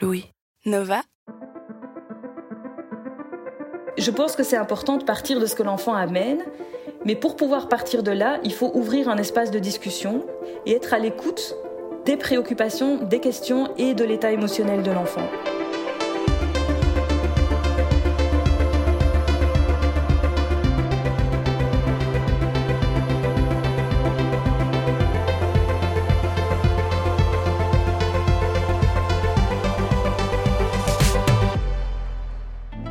Louis. 0.00 0.24
Nova? 0.66 1.02
Je 3.96 4.10
pense 4.10 4.36
que 4.36 4.42
c'est 4.42 4.56
important 4.56 4.96
de 4.96 5.04
partir 5.04 5.40
de 5.40 5.46
ce 5.46 5.54
que 5.54 5.62
l'enfant 5.62 5.94
amène, 5.94 6.44
mais 7.04 7.16
pour 7.16 7.36
pouvoir 7.36 7.68
partir 7.68 8.02
de 8.02 8.10
là, 8.10 8.38
il 8.44 8.52
faut 8.52 8.70
ouvrir 8.74 9.08
un 9.08 9.16
espace 9.16 9.50
de 9.50 9.58
discussion 9.58 10.26
et 10.66 10.72
être 10.72 10.94
à 10.94 10.98
l'écoute 10.98 11.56
des 12.04 12.16
préoccupations, 12.16 13.04
des 13.04 13.20
questions 13.20 13.74
et 13.76 13.94
de 13.94 14.04
l'état 14.04 14.30
émotionnel 14.30 14.82
de 14.82 14.90
l'enfant. 14.90 15.28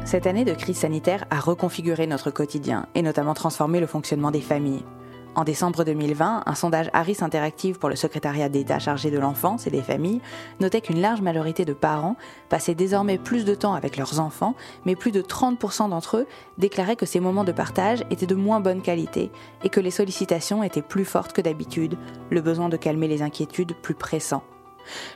Cette 0.08 0.26
année 0.26 0.46
de 0.46 0.54
crise 0.54 0.78
sanitaire 0.78 1.26
a 1.32 1.38
reconfiguré 1.42 2.08
notre 2.08 2.32
quotidien 2.32 2.86
et 2.96 3.02
notamment 3.02 3.34
transformé 3.34 3.82
le 3.82 3.88
fonctionnement 3.88 4.32
des 4.32 4.40
familles. 4.40 4.86
En 5.36 5.44
décembre 5.44 5.84
2020, 5.84 6.44
un 6.46 6.56
sondage 6.56 6.90
Harris 6.94 7.18
Interactive 7.20 7.78
pour 7.78 7.90
le 7.90 7.98
secrétariat 7.98 8.48
d'État 8.48 8.80
chargé 8.80 9.12
de 9.12 9.20
l'enfance 9.20 9.68
et 9.68 9.70
des 9.70 9.82
familles 9.82 10.22
notait 10.62 10.80
qu'une 10.80 11.02
large 11.02 11.20
majorité 11.20 11.66
de 11.66 11.74
parents 11.74 12.16
passaient 12.48 12.74
désormais 12.74 13.18
plus 13.18 13.44
de 13.44 13.54
temps 13.54 13.74
avec 13.74 13.98
leurs 13.98 14.22
enfants, 14.22 14.56
mais 14.86 14.96
plus 14.96 15.12
de 15.12 15.22
30% 15.22 15.90
d'entre 15.90 16.20
eux 16.20 16.28
déclaraient 16.58 16.96
que 16.96 17.06
ces 17.06 17.20
moments 17.20 17.44
de 17.44 17.52
partage 17.52 18.06
étaient 18.10 18.26
de 18.26 18.34
moins 18.34 18.62
bonne 18.62 18.82
qualité 18.82 19.30
et 19.66 19.70
que 19.70 19.82
les 19.82 19.92
sollicitations 19.92 20.64
étaient 20.64 20.82
plus 20.82 21.04
fortes 21.04 21.34
que 21.34 21.42
d'habitude, 21.42 21.98
le 22.30 22.40
besoin 22.40 22.70
de 22.70 22.78
calmer 22.78 23.10
les 23.10 23.24
inquiétudes 23.24 23.76
plus 23.76 23.94
pressant. 23.94 24.42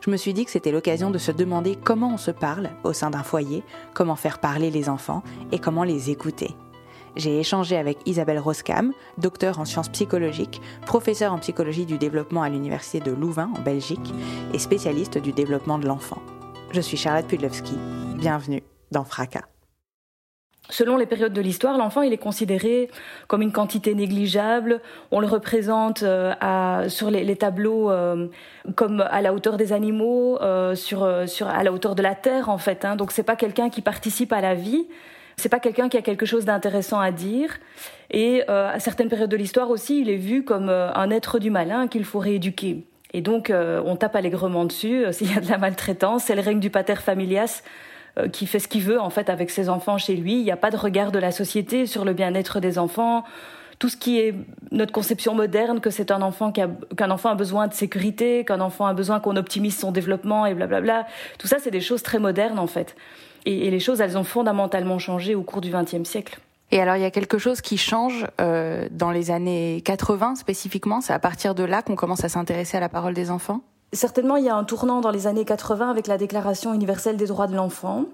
Je 0.06 0.10
me 0.10 0.18
suis 0.18 0.34
dit 0.34 0.46
que 0.46 0.52
c'était 0.52 0.72
l'occasion 0.72 1.12
de 1.12 1.18
se 1.18 1.32
demander 1.32 1.76
comment 1.76 2.14
on 2.14 2.18
se 2.18 2.32
parle 2.32 2.70
au 2.84 2.94
sein 2.94 3.10
d'un 3.10 3.24
foyer, 3.24 3.64
comment 3.94 4.16
faire 4.16 4.40
parler 4.40 4.72
les 4.72 4.90
enfants 4.90 5.24
et 5.52 5.60
comment 5.60 5.84
les 5.84 6.10
écouter. 6.10 6.56
J'ai 7.16 7.40
échangé 7.40 7.78
avec 7.78 7.98
Isabelle 8.06 8.40
Roskam, 8.40 8.94
docteur 9.18 9.60
en 9.60 9.66
sciences 9.66 9.90
psychologiques, 9.90 10.62
professeure 10.86 11.34
en 11.34 11.40
psychologie 11.40 11.86
du 11.86 11.98
développement 11.98 12.42
à 12.42 12.50
l'université 12.50 13.00
de 13.02 13.12
Louvain 13.12 13.52
en 13.58 13.62
Belgique 13.62 14.14
et 14.54 14.60
spécialiste 14.60 15.18
du 15.18 15.34
développement 15.34 15.78
de 15.78 15.88
l'enfant. 15.88 16.22
Je 16.72 16.80
suis 16.80 16.98
Charlotte 16.98 17.28
Pudlowski. 17.28 17.78
Bienvenue 18.16 18.64
dans 18.92 19.04
Fracas. 19.04 19.51
Selon 20.72 20.96
les 20.96 21.06
périodes 21.06 21.34
de 21.34 21.42
l'histoire, 21.42 21.78
l'enfant 21.78 22.02
il 22.02 22.14
est 22.14 22.18
considéré 22.18 22.90
comme 23.28 23.42
une 23.42 23.52
quantité 23.52 23.94
négligeable. 23.94 24.80
On 25.12 25.20
le 25.20 25.28
représente 25.28 26.02
euh, 26.02 26.34
à, 26.40 26.86
sur 26.88 27.12
les, 27.12 27.36
tableaux 27.36 27.92
euh, 27.92 28.28
comme 28.76 29.02
à 29.02 29.22
la 29.22 29.34
hauteur 29.34 29.58
des 29.58 29.74
animaux, 29.74 30.42
euh, 30.42 30.74
sur, 30.74 31.08
sur 31.28 31.48
à 31.50 31.62
la 31.64 31.74
hauteur 31.74 31.94
de 31.94 32.02
la 32.02 32.16
terre 32.16 32.48
en 32.48 32.58
fait. 32.58 32.86
Hein. 32.86 32.96
Donc 32.96 33.12
c'est 33.12 33.24
pas 33.24 33.36
quelqu'un 33.36 33.70
qui 33.70 33.82
participe 33.82 34.32
à 34.32 34.40
la 34.40 34.56
vie. 34.56 34.88
C'est 35.36 35.50
pas 35.50 35.60
quelqu'un 35.60 35.90
qui 35.90 35.98
a 35.98 36.02
quelque 36.02 36.26
chose 36.26 36.46
d'intéressant 36.46 37.00
à 37.00 37.12
dire. 37.12 37.58
Et 38.10 38.48
à 38.48 38.80
certaines 38.80 39.10
périodes 39.10 39.30
de 39.30 39.38
l'histoire 39.38 39.70
aussi, 39.72 40.02
il 40.02 40.10
est 40.10 40.18
vu 40.18 40.44
comme 40.44 40.70
un 40.70 41.10
être 41.10 41.40
du 41.40 41.50
malin 41.50 41.88
qu'il 41.88 42.04
faut 42.04 42.20
rééduquer. 42.20 42.86
Et 43.14 43.22
donc 43.22 43.52
on 43.52 43.96
tape 43.96 44.16
allègrement 44.16 44.66
dessus 44.66 45.06
s'il 45.12 45.34
y 45.34 45.38
a 45.38 45.42
de 45.42 45.50
la 45.50 45.58
maltraitance. 45.58 46.26
C'est 46.26 46.36
le 46.36 46.42
règne 46.42 46.60
du 46.60 46.70
pater 46.70 46.96
familias 46.96 47.64
qui 48.32 48.46
fait 48.46 48.60
ce 48.60 48.68
qu'il 48.68 48.82
veut 48.82 49.00
en 49.00 49.10
fait 49.10 49.30
avec 49.30 49.50
ses 49.50 49.70
enfants 49.70 49.98
chez 49.98 50.16
lui. 50.16 50.34
Il 50.34 50.44
n'y 50.44 50.52
a 50.52 50.58
pas 50.58 50.72
de 50.72 50.78
regard 50.78 51.12
de 51.12 51.20
la 51.20 51.32
société 51.32 51.86
sur 51.86 52.06
le 52.06 52.14
bien-être 52.14 52.60
des 52.60 52.78
enfants. 52.78 53.24
Tout 53.80 53.90
ce 53.90 53.98
qui 53.98 54.20
est 54.20 54.36
notre 54.72 54.92
conception 54.92 55.34
moderne, 55.34 55.80
que 55.80 55.90
c'est 55.90 56.12
un 56.12 56.22
enfant 56.22 56.52
qu'un 56.52 57.12
enfant 57.12 57.30
a 57.30 57.36
besoin 57.36 57.68
de 57.68 57.74
sécurité, 57.74 58.46
qu'un 58.46 58.62
enfant 58.62 58.86
a 58.86 58.94
besoin 58.94 59.20
qu'on 59.20 59.36
optimise 59.36 59.78
son 59.78 59.92
développement 59.92 60.46
et 60.46 60.54
blablabla. 60.54 61.08
Tout 61.40 61.48
ça, 61.48 61.58
c'est 61.60 61.72
des 61.72 61.82
choses 61.82 62.04
très 62.04 62.20
modernes 62.20 62.60
en 62.60 62.68
fait. 62.68 62.96
Et, 63.46 63.66
et, 63.66 63.72
les 63.72 63.80
choses, 63.80 64.02
elles 64.02 64.20
ont 64.20 64.24
fondamentalement 64.24 65.00
changé 65.00 65.34
au 65.34 65.42
cours 65.42 65.62
du 65.62 65.72
XXe 65.72 66.08
siècle. 66.08 66.40
Et 66.72 66.80
alors, 66.80 66.96
il 66.96 67.02
y 67.02 67.06
a 67.06 67.12
quelque 67.12 67.38
chose 67.38 67.60
qui 67.62 67.78
change 67.78 68.26
euh, 68.40 68.88
dans 68.92 69.12
les 69.12 69.30
années 69.30 69.82
80 69.84 70.36
spécifiquement? 70.36 71.02
C'est 71.02 71.14
à 71.14 71.20
partir 71.20 71.54
de 71.54 71.64
là 71.64 71.82
qu'on 71.82 71.96
commence 71.96 72.24
à 72.24 72.30
s'intéresser 72.30 72.78
à 72.78 72.80
la 72.80 72.88
parole 72.88 73.14
des 73.14 73.30
enfants? 73.30 73.62
Certainement, 73.94 74.38
il 74.38 74.46
y 74.46 74.50
a 74.50 74.56
un 74.56 74.64
tournant 74.64 75.02
dans 75.02 75.12
les 75.12 75.28
années 75.28 75.46
80 75.46 75.90
avec 75.90 76.08
la 76.08 76.18
Déclaration 76.18 76.74
universelle 76.74 77.18
des 77.18 77.28
droits 77.28 77.48
de 77.48 77.56
l'enfant. 77.56 78.06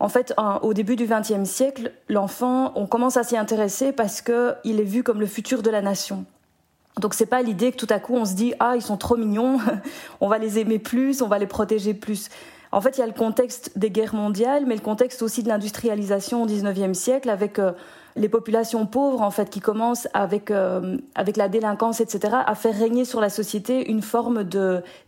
En 0.00 0.08
fait, 0.08 0.32
au 0.62 0.74
début 0.74 0.96
du 0.96 1.06
XXe 1.06 1.48
siècle, 1.48 1.92
l'enfant, 2.08 2.72
on 2.76 2.86
commence 2.86 3.16
à 3.16 3.24
s'y 3.24 3.36
intéresser 3.36 3.92
parce 3.92 4.22
qu'il 4.22 4.80
est 4.80 4.84
vu 4.84 5.02
comme 5.02 5.20
le 5.20 5.26
futur 5.26 5.62
de 5.62 5.70
la 5.70 5.82
nation. 5.82 6.24
Donc 7.00 7.14
c'est 7.14 7.26
pas 7.26 7.42
l'idée 7.42 7.72
que 7.72 7.76
tout 7.76 7.86
à 7.90 8.00
coup 8.00 8.14
on 8.14 8.24
se 8.24 8.34
dit 8.34 8.54
ah 8.58 8.74
ils 8.74 8.82
sont 8.82 8.96
trop 8.96 9.16
mignons, 9.16 9.58
on 10.20 10.28
va 10.28 10.38
les 10.38 10.58
aimer 10.58 10.78
plus, 10.78 11.22
on 11.22 11.28
va 11.28 11.38
les 11.38 11.46
protéger 11.46 11.94
plus. 11.94 12.28
En 12.70 12.80
fait, 12.80 12.98
il 12.98 13.00
y 13.00 13.02
a 13.02 13.06
le 13.06 13.12
contexte 13.12 13.78
des 13.78 13.90
guerres 13.90 14.14
mondiales, 14.14 14.64
mais 14.66 14.74
le 14.74 14.82
contexte 14.82 15.22
aussi 15.22 15.42
de 15.42 15.48
l'industrialisation 15.48 16.42
au 16.42 16.46
XIXe 16.46 16.96
siècle 16.96 17.30
avec 17.30 17.58
euh, 17.58 17.72
les 18.18 18.28
populations 18.28 18.86
pauvres 18.86 19.22
en 19.22 19.30
fait 19.30 19.48
qui 19.48 19.60
commencent 19.60 20.08
avec 20.12 20.50
euh, 20.50 20.98
avec 21.14 21.36
la 21.36 21.48
délinquance 21.48 22.00
etc 22.00 22.36
à 22.44 22.54
faire 22.54 22.76
régner 22.76 23.04
sur 23.04 23.20
la 23.20 23.30
société 23.30 23.90
une 23.90 24.02
forme 24.02 24.44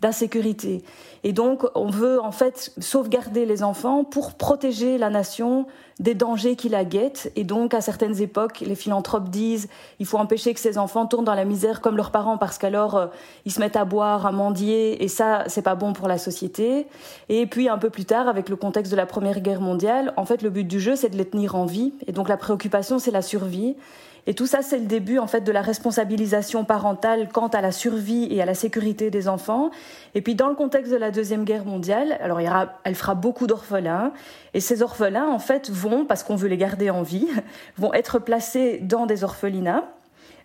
d'insécurité. 0.00 0.82
Et 1.25 1.32
donc 1.32 1.65
on 1.75 1.91
veut 1.91 2.20
en 2.20 2.32
fait 2.32 2.72
sauvegarder 2.78 3.44
les 3.44 3.62
enfants 3.62 4.04
pour 4.04 4.34
protéger 4.34 4.97
la 4.97 5.10
nation 5.10 5.66
des 6.00 6.15
dangers 6.15 6.56
qui 6.56 6.69
la 6.69 6.84
guettent. 6.84 7.31
Et 7.37 7.44
donc 7.44 7.75
à 7.75 7.81
certaines 7.81 8.21
époques 8.21 8.61
les 8.61 8.75
philanthropes 8.75 9.28
disent 9.28 9.69
il 10.00 10.06
faut 10.06 10.19
empêcher 10.19 10.53
que 10.53 10.59
ces 10.59 10.78
enfants 10.78 11.06
tournent 11.06 11.25
dans 11.25 11.34
la 11.34 11.44
misère 11.44 11.81
comme 11.81 11.97
leurs 11.97 12.11
parents 12.11 12.38
parce 12.38 12.59
qu'alors 12.59 12.97
euh, 12.97 13.06
ils 13.44 13.53
se 13.53 13.61
mettent 13.61 13.77
à 13.77 13.84
boire 13.84 14.27
à 14.27 14.33
mendier 14.33 15.05
et 15.05 15.09
ça 15.09 15.44
c'est 15.47 15.62
pas 15.62 15.77
bon 15.77 15.93
pour 15.93 16.09
la 16.09 16.19
société. 16.19 16.87
Et 17.28 17.47
puis 17.47 17.69
un 17.69 17.78
peu 17.78 17.91
plus 17.91 18.06
tard 18.06 18.27
avec 18.27 18.49
le 18.49 18.56
contexte 18.56 18.91
de 18.91 18.97
la 18.97 19.06
première 19.06 19.41
guerre 19.41 19.61
mondiale 19.61 20.12
en 20.16 20.25
fait 20.25 20.43
le 20.43 20.50
but 20.50 20.65
du 20.65 20.81
jeu 20.81 20.97
c'est 20.97 21.11
de 21.11 21.16
les 21.16 21.27
tenir 21.27 21.55
en 21.55 21.66
vie. 21.66 21.93
Et 22.06 22.12
donc 22.12 22.28
la 22.28 22.37
préoccupation 22.37 22.99
c'est 22.99 23.12
la 23.12 23.22
survie. 23.22 23.77
Et 24.30 24.34
tout 24.34 24.46
ça, 24.46 24.62
c'est 24.62 24.78
le 24.78 24.86
début 24.86 25.18
en 25.18 25.26
fait 25.26 25.41
de 25.41 25.50
la 25.50 25.60
responsabilisation 25.60 26.64
parentale 26.64 27.30
quant 27.32 27.48
à 27.48 27.60
la 27.60 27.72
survie 27.72 28.28
et 28.30 28.41
à 28.41 28.46
la 28.46 28.54
sécurité 28.54 29.10
des 29.10 29.26
enfants. 29.26 29.72
Et 30.14 30.22
puis 30.22 30.36
dans 30.36 30.46
le 30.48 30.54
contexte 30.54 30.92
de 30.92 30.96
la 30.96 31.10
deuxième 31.10 31.42
guerre 31.42 31.64
mondiale, 31.64 32.16
alors 32.20 32.38
elle 32.38 32.94
fera 32.94 33.16
beaucoup 33.16 33.48
d'orphelins. 33.48 34.12
Et 34.54 34.60
ces 34.60 34.82
orphelins, 34.82 35.26
en 35.26 35.40
fait, 35.40 35.69
vont, 35.69 36.04
parce 36.04 36.22
qu'on 36.22 36.36
veut 36.36 36.46
les 36.46 36.58
garder 36.58 36.90
en 36.90 37.02
vie, 37.02 37.26
vont 37.76 37.92
être 37.92 38.20
placés 38.20 38.78
dans 38.78 39.04
des 39.04 39.24
orphelinats. 39.24 39.82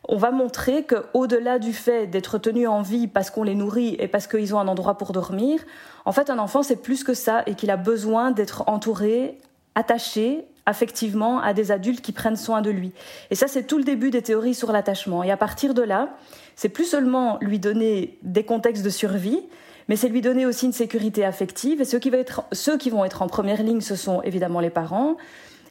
On 0.09 0.17
va 0.17 0.31
montrer 0.31 0.83
qu'au-delà 0.83 1.59
du 1.59 1.71
fait 1.71 2.07
d'être 2.07 2.39
tenus 2.39 2.67
en 2.67 2.81
vie 2.81 3.05
parce 3.05 3.29
qu'on 3.29 3.43
les 3.43 3.53
nourrit 3.53 3.97
et 3.99 4.07
parce 4.07 4.25
qu'ils 4.25 4.55
ont 4.55 4.59
un 4.59 4.67
endroit 4.67 4.97
pour 4.97 5.11
dormir, 5.11 5.59
en 6.05 6.11
fait, 6.11 6.31
un 6.31 6.39
enfant, 6.39 6.63
c'est 6.63 6.81
plus 6.81 7.03
que 7.03 7.13
ça 7.13 7.43
et 7.45 7.53
qu'il 7.53 7.69
a 7.69 7.77
besoin 7.77 8.31
d'être 8.31 8.63
entouré, 8.65 9.37
attaché, 9.75 10.47
affectivement 10.65 11.39
à 11.41 11.53
des 11.53 11.71
adultes 11.71 12.01
qui 12.01 12.11
prennent 12.11 12.35
soin 12.35 12.61
de 12.61 12.69
lui. 12.69 12.91
Et 13.29 13.35
ça, 13.35 13.47
c'est 13.47 13.63
tout 13.63 13.77
le 13.77 13.83
début 13.83 14.09
des 14.09 14.21
théories 14.21 14.55
sur 14.55 14.71
l'attachement. 14.71 15.23
Et 15.23 15.31
à 15.31 15.37
partir 15.37 15.73
de 15.73 15.81
là, 15.81 16.09
c'est 16.55 16.69
plus 16.69 16.85
seulement 16.85 17.37
lui 17.41 17.59
donner 17.59 18.17
des 18.23 18.43
contextes 18.43 18.83
de 18.83 18.89
survie, 18.89 19.41
mais 19.87 19.95
c'est 19.95 20.09
lui 20.09 20.21
donner 20.21 20.45
aussi 20.45 20.65
une 20.65 20.73
sécurité 20.73 21.23
affective. 21.23 21.81
Et 21.81 21.85
ceux 21.85 21.99
qui, 21.99 22.09
vont 22.09 22.17
être, 22.17 22.43
ceux 22.51 22.77
qui 22.77 22.89
vont 22.89 23.05
être 23.05 23.21
en 23.21 23.27
première 23.27 23.61
ligne, 23.61 23.81
ce 23.81 23.95
sont 23.95 24.21
évidemment 24.23 24.59
les 24.59 24.69
parents, 24.69 25.17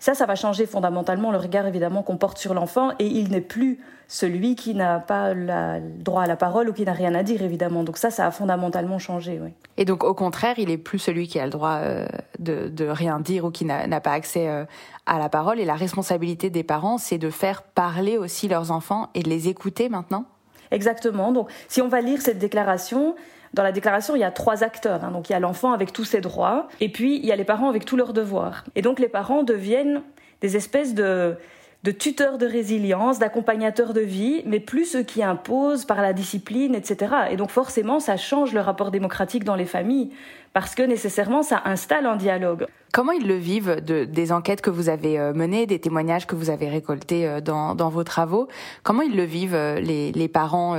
ça, 0.04 0.12
ça 0.12 0.26
va 0.26 0.34
changer 0.34 0.66
fondamentalement 0.66 1.32
le 1.32 1.38
regard 1.38 1.66
évidemment 1.66 2.02
qu'on 2.02 2.18
porte 2.18 2.36
sur 2.36 2.52
l'enfant 2.52 2.90
et 2.98 3.06
il 3.06 3.30
n'est 3.30 3.40
plus 3.40 3.80
celui 4.06 4.54
qui 4.54 4.74
n'a 4.74 5.00
pas 5.00 5.32
le 5.32 5.80
droit 5.80 6.24
à 6.24 6.26
la 6.26 6.36
parole 6.36 6.68
ou 6.68 6.74
qui 6.74 6.84
n'a 6.84 6.92
rien 6.92 7.14
à 7.14 7.22
dire 7.22 7.40
évidemment. 7.40 7.84
Donc 7.84 7.96
ça, 7.96 8.10
ça 8.10 8.26
a 8.26 8.30
fondamentalement 8.30 8.98
changé. 8.98 9.40
Oui. 9.42 9.54
Et 9.78 9.86
donc 9.86 10.04
au 10.04 10.12
contraire, 10.12 10.58
il 10.58 10.68
est 10.68 10.76
plus 10.76 10.98
celui 10.98 11.26
qui 11.26 11.40
a 11.40 11.46
le 11.46 11.50
droit 11.50 11.78
euh, 11.80 12.06
de, 12.38 12.68
de, 12.68 12.84
rien 12.84 13.18
dire 13.18 13.46
ou 13.46 13.50
qui 13.50 13.64
n'a 13.64 14.00
pas 14.02 14.12
accès 14.12 14.46
euh, 14.46 14.66
à 15.06 15.18
la 15.18 15.30
parole. 15.30 15.58
Et 15.58 15.64
la 15.64 15.74
responsabilité 15.74 16.50
des 16.50 16.64
parents, 16.64 16.98
c'est 16.98 17.16
de 17.16 17.30
faire 17.30 17.62
parler 17.62 18.18
aussi 18.18 18.46
leurs 18.46 18.72
enfants 18.72 19.08
et 19.14 19.22
de 19.22 19.30
les 19.30 19.48
écouter 19.48 19.88
maintenant? 19.88 20.26
Exactement. 20.70 21.32
Donc 21.32 21.48
si 21.68 21.80
on 21.80 21.88
va 21.88 22.02
lire 22.02 22.20
cette 22.20 22.38
déclaration, 22.38 23.14
dans 23.54 23.62
la 23.62 23.72
déclaration, 23.72 24.16
il 24.16 24.20
y 24.20 24.24
a 24.24 24.30
trois 24.30 24.62
acteurs. 24.64 25.04
Hein. 25.04 25.10
Donc 25.12 25.30
il 25.30 25.32
y 25.32 25.36
a 25.36 25.40
l'enfant 25.40 25.72
avec 25.72 25.92
tous 25.92 26.04
ses 26.04 26.20
droits, 26.20 26.68
et 26.80 26.88
puis 26.88 27.16
il 27.16 27.24
y 27.24 27.32
a 27.32 27.36
les 27.36 27.44
parents 27.44 27.68
avec 27.68 27.84
tous 27.84 27.96
leurs 27.96 28.12
devoirs. 28.12 28.64
Et 28.74 28.82
donc 28.82 28.98
les 28.98 29.08
parents 29.08 29.42
deviennent 29.42 30.02
des 30.40 30.56
espèces 30.56 30.94
de 30.94 31.36
de 31.84 31.90
tuteurs 31.90 32.38
de 32.38 32.46
résilience, 32.46 33.18
d'accompagnateurs 33.18 33.92
de 33.92 34.00
vie, 34.00 34.42
mais 34.46 34.58
plus 34.58 34.86
ceux 34.86 35.02
qui 35.02 35.22
imposent 35.22 35.84
par 35.84 36.00
la 36.00 36.14
discipline, 36.14 36.74
etc. 36.74 37.14
Et 37.30 37.36
donc 37.36 37.50
forcément, 37.50 38.00
ça 38.00 38.16
change 38.16 38.54
le 38.54 38.60
rapport 38.60 38.90
démocratique 38.90 39.44
dans 39.44 39.54
les 39.54 39.66
familles, 39.66 40.10
parce 40.54 40.74
que 40.74 40.82
nécessairement, 40.82 41.42
ça 41.42 41.60
installe 41.66 42.06
un 42.06 42.16
dialogue. 42.16 42.66
Comment 42.94 43.10
ils 43.10 43.26
le 43.26 43.34
vivent 43.34 43.82
de, 43.84 44.04
des 44.04 44.30
enquêtes 44.30 44.60
que 44.60 44.70
vous 44.70 44.88
avez 44.88 45.18
euh, 45.18 45.34
menées, 45.34 45.66
des 45.66 45.80
témoignages 45.80 46.28
que 46.28 46.36
vous 46.36 46.48
avez 46.48 46.68
récoltés 46.68 47.26
euh, 47.26 47.40
dans, 47.40 47.74
dans 47.74 47.88
vos 47.88 48.04
travaux? 48.04 48.46
Comment 48.84 49.02
ils 49.02 49.16
le 49.16 49.24
vivent, 49.24 49.56
euh, 49.56 49.80
les, 49.80 50.12
les 50.12 50.28
parents, 50.28 50.76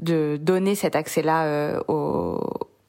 de 0.00 0.38
donner 0.38 0.74
cet 0.74 0.96
accès-là 0.96 1.80
aux 1.86 2.40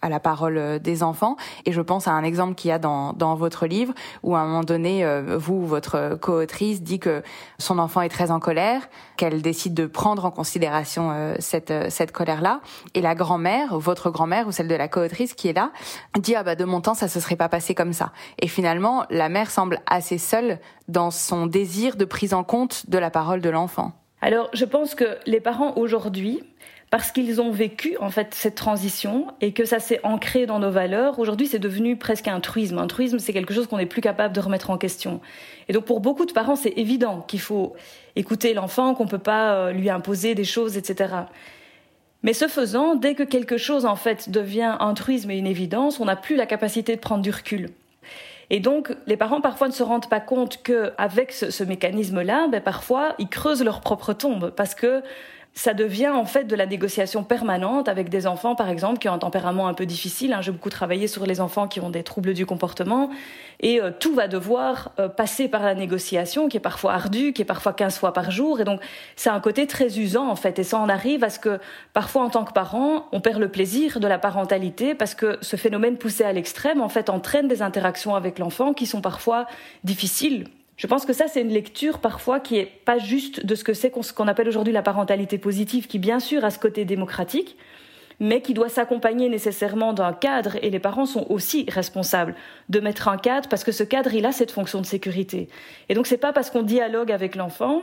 à 0.04 0.10
la 0.10 0.20
parole 0.20 0.58
euh, 0.58 0.80
des 0.80 1.02
enfants. 1.02 1.38
Et 1.66 1.72
je 1.72 1.82
pense 1.82 2.08
à 2.08 2.12
un 2.12 2.24
exemple 2.24 2.56
qu'il 2.56 2.70
y 2.70 2.72
a 2.72 2.78
dans, 2.78 3.14
dans 3.14 3.36
votre 3.36 3.66
livre 3.66 3.94
où 4.22 4.36
à 4.36 4.40
un 4.40 4.46
moment 4.46 4.64
donné, 4.64 5.04
euh, 5.06 5.38
vous, 5.38 5.66
votre 5.66 6.18
co-autrice, 6.22 6.84
dit 6.84 7.00
que 7.00 7.24
son 7.58 7.80
enfant 7.80 8.02
est 8.02 8.10
très 8.10 8.30
en 8.30 8.40
colère, 8.40 8.90
qu'elle 9.18 9.42
décide 9.42 9.74
de 9.74 9.88
prendre 9.88 10.26
en 10.26 10.32
considération 10.32 11.12
euh, 11.12 11.36
cette, 11.40 11.74
cette 11.90 12.12
colère-là. 12.12 12.60
Et 12.94 13.02
la 13.02 13.16
grand-mère, 13.16 13.80
votre 13.80 14.12
grand-mère 14.12 14.48
ou 14.48 14.52
celle 14.52 14.68
de 14.68 14.76
la 14.76 14.90
co-autrice 14.90 15.34
qui 15.34 15.48
est 15.48 15.54
là, 15.54 15.72
dit 16.20 16.36
ah 16.36 16.44
bah 16.44 16.56
de 16.56 16.66
mon 16.66 16.82
temps 16.82 16.94
ça 16.94 17.08
se 17.08 17.20
serait 17.20 17.38
pas 17.38 17.50
passé 17.50 17.74
comme 17.74 17.94
ça. 17.94 18.12
Et 18.40 18.48
finalement, 18.48 19.06
la 19.10 19.30
mère 19.30 19.50
semble 19.50 19.80
assez 19.88 20.18
seule 20.18 20.60
dans 20.90 21.12
son 21.12 21.48
désir 21.48 21.96
de 21.96 22.04
prise 22.04 22.34
en 22.34 22.44
compte 22.44 22.90
de 22.90 22.98
la 22.98 23.10
parole 23.10 23.40
de 23.40 23.50
l'enfant. 23.50 23.94
Alors, 24.24 24.50
je 24.54 24.64
pense 24.64 24.96
que 24.96 25.18
les 25.26 25.42
parents 25.42 25.74
aujourd'hui 25.76 26.44
parce 26.94 27.12
qu'ils 27.12 27.42
ont 27.42 27.50
vécu 27.50 27.98
en 28.00 28.12
fait 28.12 28.36
cette 28.36 28.54
transition 28.54 29.26
et 29.42 29.52
que 29.52 29.66
ça 29.66 29.80
s'est 29.80 30.00
ancré 30.04 30.46
dans 30.46 30.60
nos 30.60 30.70
valeurs. 30.70 31.18
Aujourd'hui, 31.18 31.48
c'est 31.48 31.58
devenu 31.58 31.96
presque 31.96 32.28
un 32.28 32.40
truisme. 32.40 32.78
Un 32.78 32.86
truisme, 32.86 33.18
c'est 33.18 33.34
quelque 33.34 33.52
chose 33.52 33.66
qu'on 33.66 33.80
n'est 33.80 33.88
plus 33.88 34.02
capable 34.02 34.32
de 34.32 34.40
remettre 34.40 34.70
en 34.70 34.78
question. 34.78 35.20
Et 35.68 35.74
donc, 35.74 35.86
pour 35.86 36.02
beaucoup 36.02 36.28
de 36.28 36.34
parents, 36.34 36.56
c'est 36.56 36.74
évident 36.78 37.22
qu'il 37.22 37.40
faut 37.40 37.74
écouter 38.16 38.54
l'enfant, 38.54 38.94
qu'on 38.94 39.08
peut 39.08 39.18
pas 39.18 39.56
euh, 39.56 39.72
lui 39.72 39.90
imposer 39.90 40.36
des 40.36 40.44
choses, 40.44 40.78
etc. 40.78 41.16
Mais 42.22 42.34
ce 42.34 42.48
faisant, 42.48 42.94
dès 42.94 43.16
que 43.16 43.24
quelque 43.24 43.58
chose 43.58 43.88
en 43.88 43.96
fait 43.96 44.30
devient 44.30 44.78
un 44.80 44.94
truisme 44.94 45.32
et 45.32 45.38
une 45.40 45.48
évidence, 45.48 46.00
on 46.00 46.06
n'a 46.06 46.16
plus 46.16 46.36
la 46.36 46.46
capacité 46.46 46.96
de 46.96 47.02
prendre 47.02 47.24
du 47.24 47.32
recul. 47.32 47.72
Et 48.52 48.60
donc, 48.60 48.96
les 49.08 49.18
parents 49.18 49.42
parfois 49.42 49.68
ne 49.68 49.74
se 49.74 49.82
rendent 49.82 50.10
pas 50.10 50.20
compte 50.20 50.62
qu'avec 50.62 51.32
ce, 51.32 51.50
ce 51.50 51.64
mécanisme-là, 51.64 52.50
ben, 52.50 52.62
parfois, 52.62 53.16
ils 53.18 53.30
creusent 53.30 53.64
leur 53.64 53.82
propre 53.82 54.14
tombe 54.14 54.52
parce 54.52 54.76
que 54.76 55.02
ça 55.56 55.76
devient 55.76 56.10
en 56.10 56.26
fait 56.26 56.46
de 56.46 56.56
la 56.56 56.66
négociation 56.66 57.24
permanente 57.24 57.88
avec 57.88 58.10
des 58.10 58.26
enfants, 58.26 58.56
par 58.56 58.70
exemple, 58.70 58.98
qui 58.98 59.08
ont 59.08 59.14
un 59.14 59.20
tempérament 59.20 59.68
un 59.68 59.76
peu 59.76 59.86
difficile. 59.86 60.34
Hein. 60.34 60.42
J'ai 60.42 60.52
beaucoup 60.52 60.72
travaillé 60.72 61.08
sur 61.08 61.28
les 61.28 61.42
enfants 61.42 61.68
qui 61.68 61.80
ont 61.80 61.92
des 61.92 62.02
troubles 62.02 62.34
du 62.34 62.48
comportement. 62.48 63.12
Et 63.60 63.80
euh, 63.80 63.92
tout 63.98 64.16
va 64.16 64.28
devoir 64.28 64.92
euh, 65.00 65.08
passer 65.10 65.48
par 65.48 65.62
la 65.62 65.76
négociation, 65.76 66.50
qui 66.50 66.58
est 66.58 66.60
parfois 66.60 66.94
ardue, 66.94 67.34
qui 67.34 67.44
est 67.44 67.46
parfois 67.46 67.74
15 67.74 68.00
fois 68.00 68.14
par 68.14 68.32
jour. 68.32 68.62
Et 68.62 68.64
donc, 68.64 68.82
c'est 69.16 69.30
un 69.30 69.40
côté 69.40 69.68
très 69.68 70.00
usant, 70.00 70.28
en 70.28 70.36
fait. 70.36 70.58
Et 70.58 70.64
ça 70.64 70.80
en 70.80 70.90
arrive 70.90 71.24
à 71.24 71.30
ce 71.30 71.38
que, 71.38 71.60
parfois, 71.94 72.24
en 72.24 72.30
tant 72.30 72.46
que 72.46 72.54
parent, 72.54 73.08
on 73.12 73.22
perd 73.22 73.40
le 73.40 73.50
plaisir 73.50 74.00
de 74.00 74.08
la 74.08 74.18
parentalité 74.18 74.96
parce 74.96 75.14
que 75.14 75.38
ce 75.42 75.56
phénomène 75.56 75.98
poussé 75.98 76.24
à 76.24 76.34
l'extrême, 76.34 76.82
en 76.82 76.90
fait, 76.90 77.12
entraîne 77.12 77.48
des 77.48 77.62
interactions 77.62 78.16
avec 78.16 78.40
l'enfant 78.40 78.74
qui 78.74 78.88
sont 78.88 79.02
parfois 79.02 79.46
difficiles 79.84 80.48
je 80.76 80.88
pense 80.88 81.06
que 81.06 81.14
ça, 81.14 81.28
c'est 81.28 81.42
une 81.42 81.54
lecture 81.54 82.00
parfois 82.00 82.40
qui 82.40 82.58
est 82.58 82.66
pas 82.66 82.98
juste 82.98 83.46
de 83.46 83.56
ce 83.56 83.64
que 83.64 83.74
c'est 83.74 83.94
ce 84.02 84.14
qu'on 84.14 84.28
appelle 84.28 84.48
aujourd'hui 84.48 84.74
la 84.74 84.82
parentalité 84.82 85.38
positive, 85.38 85.88
qui 85.88 86.00
bien 86.00 86.20
sûr 86.20 86.44
a 86.44 86.50
ce 86.50 86.60
côté 86.60 86.84
démocratique, 86.84 87.58
mais 88.20 88.42
qui 88.42 88.54
doit 88.54 88.70
s'accompagner 88.70 89.30
nécessairement 89.30 89.94
d'un 89.94 90.14
cadre, 90.14 90.58
et 90.62 90.70
les 90.70 90.80
parents 90.80 91.06
sont 91.06 91.26
aussi 91.30 91.66
responsables 91.70 92.36
de 92.70 92.80
mettre 92.80 93.08
un 93.08 93.18
cadre, 93.18 93.50
parce 93.50 93.64
que 93.64 93.72
ce 93.72 93.84
cadre, 93.84 94.14
il 94.14 94.26
a 94.26 94.32
cette 94.32 94.52
fonction 94.52 94.82
de 94.82 94.86
sécurité. 94.86 95.50
Et 95.90 95.94
donc, 95.94 96.08
c'est 96.08 96.18
pas 96.18 96.34
parce 96.34 96.50
qu'on 96.50 96.64
dialogue 96.64 97.12
avec 97.12 97.36
l'enfant 97.36 97.82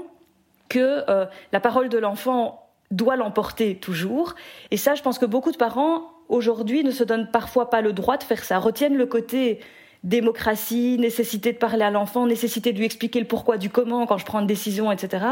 que 0.68 1.04
euh, 1.08 1.26
la 1.52 1.60
parole 1.60 1.88
de 1.88 1.98
l'enfant 1.98 2.70
doit 2.90 3.16
l'emporter 3.16 3.76
toujours. 3.76 4.34
Et 4.70 4.76
ça, 4.76 4.94
je 4.94 5.02
pense 5.02 5.18
que 5.18 5.26
beaucoup 5.26 5.52
de 5.52 5.56
parents, 5.56 6.10
aujourd'hui, 6.28 6.82
ne 6.84 6.90
se 6.90 7.04
donnent 7.04 7.30
parfois 7.30 7.70
pas 7.70 7.82
le 7.82 7.92
droit 7.92 8.16
de 8.16 8.24
faire 8.24 8.42
ça, 8.44 8.58
retiennent 8.58 8.96
le 8.96 9.06
côté 9.06 9.60
démocratie, 10.04 10.96
nécessité 10.98 11.52
de 11.52 11.58
parler 11.58 11.82
à 11.82 11.90
l'enfant, 11.90 12.26
nécessité 12.26 12.72
de 12.72 12.78
lui 12.78 12.86
expliquer 12.86 13.20
le 13.20 13.26
pourquoi 13.26 13.58
du 13.58 13.70
comment 13.70 14.06
quand 14.06 14.18
je 14.18 14.24
prends 14.24 14.40
une 14.40 14.46
décision, 14.46 14.90
etc. 14.90 15.24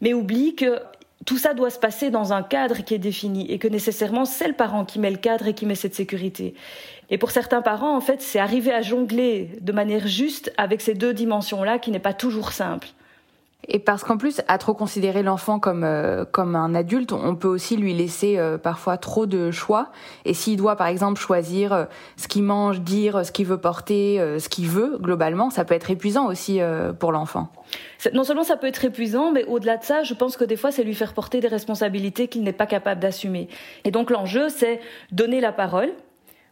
Mais 0.00 0.14
oublie 0.14 0.54
que 0.54 0.80
tout 1.24 1.38
ça 1.38 1.54
doit 1.54 1.70
se 1.70 1.78
passer 1.78 2.10
dans 2.10 2.32
un 2.32 2.42
cadre 2.42 2.84
qui 2.84 2.94
est 2.94 2.98
défini 2.98 3.50
et 3.50 3.58
que 3.58 3.66
nécessairement 3.68 4.24
c'est 4.24 4.46
le 4.46 4.54
parent 4.54 4.84
qui 4.84 4.98
met 4.98 5.10
le 5.10 5.16
cadre 5.16 5.48
et 5.48 5.54
qui 5.54 5.66
met 5.66 5.74
cette 5.74 5.94
sécurité. 5.94 6.54
Et 7.10 7.18
pour 7.18 7.30
certains 7.30 7.62
parents, 7.62 7.96
en 7.96 8.00
fait, 8.00 8.20
c'est 8.20 8.38
arriver 8.38 8.72
à 8.72 8.82
jongler 8.82 9.50
de 9.60 9.72
manière 9.72 10.06
juste 10.06 10.52
avec 10.56 10.80
ces 10.80 10.94
deux 10.94 11.14
dimensions-là 11.14 11.78
qui 11.78 11.90
n'est 11.90 11.98
pas 11.98 12.14
toujours 12.14 12.52
simple. 12.52 12.88
Et 13.68 13.78
parce 13.78 14.04
qu'en 14.04 14.16
plus, 14.16 14.42
à 14.48 14.58
trop 14.58 14.74
considérer 14.74 15.22
l'enfant 15.22 15.58
comme 15.58 15.82
euh, 15.82 16.24
comme 16.24 16.54
un 16.54 16.74
adulte, 16.74 17.12
on 17.12 17.34
peut 17.34 17.48
aussi 17.48 17.76
lui 17.76 17.94
laisser 17.94 18.38
euh, 18.38 18.58
parfois 18.58 18.96
trop 18.96 19.26
de 19.26 19.50
choix. 19.50 19.90
Et 20.24 20.34
s'il 20.34 20.56
doit, 20.56 20.76
par 20.76 20.86
exemple, 20.86 21.18
choisir 21.18 21.72
euh, 21.72 21.84
ce 22.16 22.28
qu'il 22.28 22.44
mange, 22.44 22.80
dire 22.80 23.24
ce 23.24 23.32
qu'il 23.32 23.46
veut 23.46 23.58
porter, 23.58 24.18
ce 24.38 24.48
qu'il 24.48 24.68
veut, 24.68 24.98
globalement, 25.00 25.50
ça 25.50 25.64
peut 25.64 25.74
être 25.74 25.90
épuisant 25.90 26.26
aussi 26.26 26.60
pour 26.98 27.12
l'enfant. 27.12 27.48
Non 28.12 28.24
seulement 28.24 28.44
ça 28.44 28.56
peut 28.56 28.66
être 28.66 28.84
épuisant, 28.84 29.32
mais 29.32 29.44
au-delà 29.44 29.76
de 29.76 29.84
ça, 29.84 30.02
je 30.02 30.14
pense 30.14 30.36
que 30.36 30.44
des 30.44 30.56
fois, 30.56 30.70
c'est 30.70 30.84
lui 30.84 30.94
faire 30.94 31.14
porter 31.14 31.40
des 31.40 31.48
responsabilités 31.48 32.28
qu'il 32.28 32.44
n'est 32.44 32.52
pas 32.52 32.66
capable 32.66 33.00
d'assumer. 33.00 33.48
Et 33.84 33.90
donc 33.90 34.10
l'enjeu, 34.10 34.48
c'est 34.48 34.80
donner 35.10 35.40
la 35.40 35.52
parole, 35.52 35.90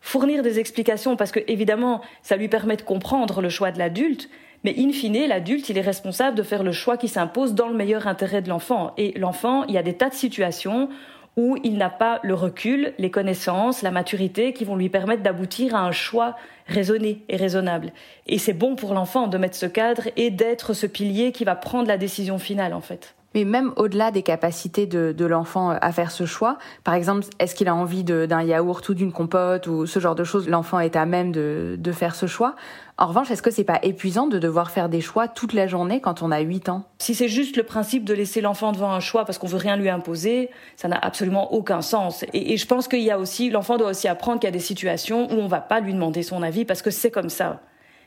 fournir 0.01 0.43
des 0.43 0.59
explications, 0.59 1.17
parce 1.17 1.31
que 1.31 1.41
évidemment, 1.47 2.01
ça 2.23 2.37
lui 2.37 2.49
permet 2.49 2.77
de 2.77 2.83
comprendre 2.83 3.41
le 3.41 3.49
choix 3.49 3.71
de 3.71 3.79
l'adulte, 3.79 4.29
mais 4.65 4.75
in 4.79 4.91
fine, 4.91 5.27
l'adulte, 5.27 5.69
il 5.69 5.79
est 5.79 5.83
responsable 5.83 6.37
de 6.37 6.43
faire 6.43 6.63
le 6.63 6.73
choix 6.73 6.97
qui 6.97 7.09
s'impose 7.09 7.55
dans 7.55 7.69
le 7.69 7.75
meilleur 7.75 8.07
intérêt 8.07 8.43
de 8.43 8.49
l'enfant. 8.49 8.95
Et 8.97 9.13
l'enfant, 9.19 9.65
il 9.65 9.75
y 9.75 9.79
a 9.79 9.83
des 9.83 9.95
tas 9.95 10.09
de 10.09 10.15
situations 10.15 10.89
où 11.37 11.57
il 11.65 11.77
n'a 11.77 11.91
pas 11.91 12.21
le 12.23 12.35
recul, 12.35 12.95
les 12.99 13.11
connaissances, 13.11 13.83
la 13.83 13.91
maturité 13.91 14.53
qui 14.53 14.65
vont 14.65 14.77
lui 14.77 14.89
permettre 14.89 15.23
d'aboutir 15.23 15.75
à 15.75 15.81
un 15.81 15.93
choix 15.93 16.37
raisonné 16.67 17.23
et 17.29 17.37
raisonnable. 17.37 17.93
Et 18.27 18.39
c'est 18.39 18.53
bon 18.53 18.77
pour 18.77 18.95
l'enfant 18.95 19.27
de 19.27 19.37
mettre 19.37 19.57
ce 19.57 19.67
cadre 19.67 20.09
et 20.17 20.31
d'être 20.31 20.73
ce 20.73 20.87
pilier 20.87 21.33
qui 21.33 21.45
va 21.45 21.57
prendre 21.57 21.89
la 21.89 21.99
décision 21.99 22.39
finale, 22.39 22.73
en 22.73 22.81
fait. 22.81 23.14
Mais 23.35 23.45
même 23.45 23.73
au-delà 23.77 24.11
des 24.11 24.23
capacités 24.23 24.87
de, 24.87 25.13
de 25.13 25.25
l'enfant 25.25 25.71
à 25.71 25.93
faire 25.93 26.11
ce 26.11 26.25
choix, 26.25 26.59
par 26.85 26.95
exemple, 26.95 27.27
est-ce 27.39 27.55
qu'il 27.55 27.69
a 27.69 27.75
envie 27.75 28.05
d'un 28.05 28.43
yaourt 28.43 28.89
ou 28.89 28.95
d'une 28.95 29.13
compote 29.13 29.67
ou 29.67 29.87
ce 29.87 29.99
genre 29.99 30.15
de 30.15 30.25
choses, 30.25 30.49
l'enfant 30.49 30.79
est 30.79 30.97
à 30.97 31.05
même 31.05 31.33
de, 31.33 31.77
de 31.79 31.93
faire 31.93 32.15
ce 32.15 32.27
choix. 32.27 32.55
En 32.97 33.07
revanche, 33.07 33.31
est-ce 33.33 33.43
que 33.43 33.51
c'est 33.51 33.65
pas 33.65 33.81
épuisant 33.83 34.29
de 34.29 34.39
devoir 34.39 34.71
faire 34.71 34.89
des 34.89 35.01
choix 35.01 35.27
toute 35.27 35.53
la 35.53 35.67
journée 35.67 36.01
quand 36.01 36.23
on 36.23 36.31
a 36.31 36.39
8 36.41 36.69
ans? 36.69 36.85
Si 36.99 37.15
c'est 37.17 37.29
juste 37.29 37.57
le 37.57 37.65
principe 37.65 38.05
de 38.05 38.15
laisser 38.15 38.41
l'enfant 38.41 38.71
devant 38.71 38.93
un 38.93 39.01
choix 39.01 39.25
parce 39.25 39.39
qu'on 39.39 39.49
veut 39.49 39.59
rien 39.59 39.77
lui 39.77 39.89
imposer, 39.89 40.49
ça 40.77 40.87
n'a 40.87 40.99
absolument 40.99 41.53
aucun 41.53 41.83
sens. 41.83 42.23
Et, 42.33 42.53
et 42.53 42.57
je 42.57 42.67
pense 42.67 42.87
qu'il 42.87 43.01
y 43.01 43.11
a 43.11 43.19
aussi, 43.19 43.51
l'enfant 43.51 43.79
doit 43.79 43.91
aussi 43.91 44.07
apprendre 44.07 44.39
qu'il 44.39 44.47
y 44.47 44.53
a 44.53 44.53
des 44.53 44.61
situations 44.61 45.27
où 45.33 45.41
on 45.41 45.49
va 45.49 45.61
pas 45.61 45.81
lui 45.81 45.93
demander 45.93 46.23
son 46.23 46.43
avis 46.43 46.65
parce 46.65 46.83
que 46.83 46.91
c'est 46.91 47.11
comme 47.11 47.31
ça. 47.31 47.61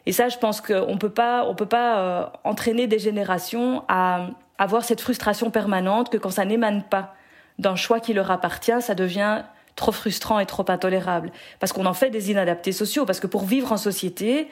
Et 0.06 0.14
ça, 0.14 0.30
je 0.30 0.38
pense 0.38 0.62
qu'on 0.62 0.98
peut 0.98 1.10
pas, 1.10 1.46
on 1.50 1.54
peut 1.54 1.66
pas 1.66 2.00
euh, 2.00 2.26
entraîner 2.46 2.88
des 2.88 2.98
générations 2.98 3.84
à 3.90 4.28
avoir 4.58 4.84
cette 4.84 5.02
frustration 5.02 5.52
permanente 5.52 6.10
que 6.10 6.18
quand 6.18 6.30
ça 6.30 6.46
n'émane 6.46 6.84
pas 6.84 7.14
d'un 7.60 7.76
choix 7.76 8.00
qui 8.00 8.14
leur 8.14 8.32
appartient, 8.32 8.82
ça 8.82 8.96
devient 8.96 9.44
trop 9.76 9.92
frustrant 9.92 10.40
et 10.40 10.46
trop 10.46 10.66
intolérable. 10.68 11.32
Parce 11.60 11.72
qu'on 11.72 11.86
en 11.86 11.94
fait 11.94 12.10
des 12.10 12.32
inadaptés 12.32 12.72
sociaux. 12.72 13.06
Parce 13.06 13.20
que 13.20 13.28
pour 13.28 13.46
vivre 13.46 13.72
en 13.72 13.78
société, 13.78 14.50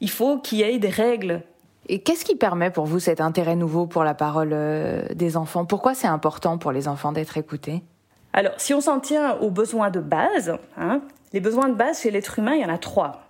il 0.00 0.10
faut 0.10 0.38
qu'il 0.38 0.58
y 0.58 0.62
ait 0.62 0.78
des 0.78 0.88
règles. 0.88 1.42
Et 1.88 2.00
qu'est-ce 2.00 2.24
qui 2.24 2.36
permet 2.36 2.70
pour 2.70 2.86
vous 2.86 3.00
cet 3.00 3.20
intérêt 3.20 3.56
nouveau 3.56 3.86
pour 3.86 4.04
la 4.04 4.14
parole 4.14 4.50
euh, 4.52 5.02
des 5.14 5.36
enfants? 5.36 5.64
Pourquoi 5.64 5.94
c'est 5.94 6.06
important 6.06 6.58
pour 6.58 6.72
les 6.72 6.86
enfants 6.86 7.12
d'être 7.12 7.36
écoutés? 7.36 7.82
Alors, 8.32 8.52
si 8.58 8.74
on 8.74 8.80
s'en 8.80 9.00
tient 9.00 9.36
aux 9.38 9.50
besoins 9.50 9.90
de 9.90 10.00
base, 10.00 10.56
hein, 10.76 11.00
les 11.32 11.40
besoins 11.40 11.68
de 11.68 11.74
base 11.74 12.02
chez 12.02 12.10
l'être 12.10 12.38
humain, 12.38 12.54
il 12.54 12.62
y 12.62 12.64
en 12.64 12.72
a 12.72 12.78
trois. 12.78 13.27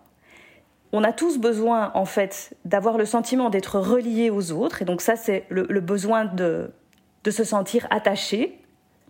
On 0.93 1.05
a 1.05 1.13
tous 1.13 1.39
besoin, 1.39 1.91
en 1.95 2.05
fait, 2.05 2.57
d'avoir 2.65 2.97
le 2.97 3.05
sentiment 3.05 3.51
d'être 3.51 3.79
relié 3.79 4.31
aux 4.31 4.53
autres. 4.53 4.83
Et 4.83 4.85
donc 4.85 5.01
ça, 5.01 5.17
c'est 5.17 5.45
le, 5.51 5.81
besoin 5.81 6.25
de, 6.25 6.71
de 7.25 7.31
se 7.31 7.45
sentir 7.45 7.87
attaché, 7.91 8.61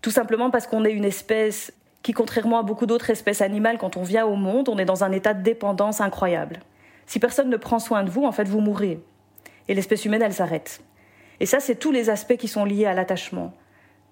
tout 0.03 0.11
simplement 0.11 0.51
parce 0.51 0.67
qu'on 0.67 0.85
est 0.85 0.93
une 0.93 1.05
espèce 1.05 1.73
qui, 2.03 2.13
contrairement 2.13 2.59
à 2.59 2.63
beaucoup 2.63 2.87
d'autres 2.87 3.11
espèces 3.11 3.41
animales, 3.41 3.79
quand 3.79 3.97
on 3.97 4.03
vient 4.03 4.27
au 4.27 4.37
monde, 4.37 4.69
on 4.69 4.79
est 4.79 4.85
dans 4.85 5.05
un 5.05 5.13
état 5.13 5.35
de 5.35 5.43
dépendance 5.43 6.01
incroyable. 6.01 6.61
Si 7.07 7.19
personne 7.19 7.49
ne 7.49 7.57
prend 7.57 7.79
soin 7.79 8.03
de 8.03 8.11
vous, 8.11 8.25
en 8.25 8.33
fait, 8.33 8.49
vous 8.49 8.61
mourrez. 8.61 9.01
Et 9.69 9.75
l'espèce 9.75 10.05
humaine, 10.05 10.23
elle 10.23 10.35
s'arrête. 10.35 10.81
Et 11.41 11.47
ça, 11.47 11.61
c'est 11.61 11.77
tous 11.77 11.93
les 11.93 12.11
aspects 12.11 12.37
qui 12.37 12.49
sont 12.49 12.65
liés 12.65 12.87
à 12.87 12.95
l'attachement. 12.95 13.53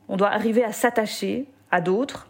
On 0.08 0.16
doit 0.16 0.30
arriver 0.30 0.64
à 0.64 0.72
s'attacher 0.72 1.46
à 1.70 1.80
d'autres. 1.80 2.28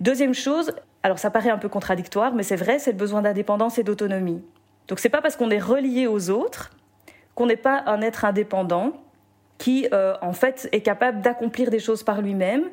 Deuxième 0.00 0.34
chose, 0.34 0.72
alors 1.02 1.18
ça 1.18 1.30
paraît 1.30 1.50
un 1.50 1.58
peu 1.58 1.68
contradictoire, 1.68 2.34
mais 2.34 2.42
c'est 2.42 2.56
vrai, 2.56 2.78
c'est 2.78 2.92
le 2.92 2.98
besoin 2.98 3.22
d'indépendance 3.22 3.78
et 3.78 3.84
d'autonomie. 3.84 4.42
Donc 4.88 4.98
c'est 4.98 5.08
pas 5.08 5.22
parce 5.22 5.36
qu'on 5.36 5.50
est 5.50 5.58
relié 5.58 6.06
aux 6.06 6.30
autres 6.30 6.70
qu'on 7.34 7.46
n'est 7.46 7.56
pas 7.56 7.84
un 7.86 8.00
être 8.00 8.24
indépendant 8.24 8.94
qui, 9.58 9.86
euh, 9.92 10.14
en 10.22 10.32
fait, 10.32 10.68
est 10.72 10.80
capable 10.80 11.20
d'accomplir 11.20 11.70
des 11.70 11.78
choses 11.78 12.02
par 12.02 12.20
lui-même 12.20 12.64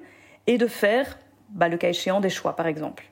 et 0.48 0.58
de 0.58 0.66
faire, 0.66 1.20
bah, 1.50 1.70
le 1.70 1.78
cas 1.78 1.90
échéant, 1.90 2.20
des 2.20 2.32
choix, 2.32 2.56
par 2.56 2.66
exemple. 2.66 3.06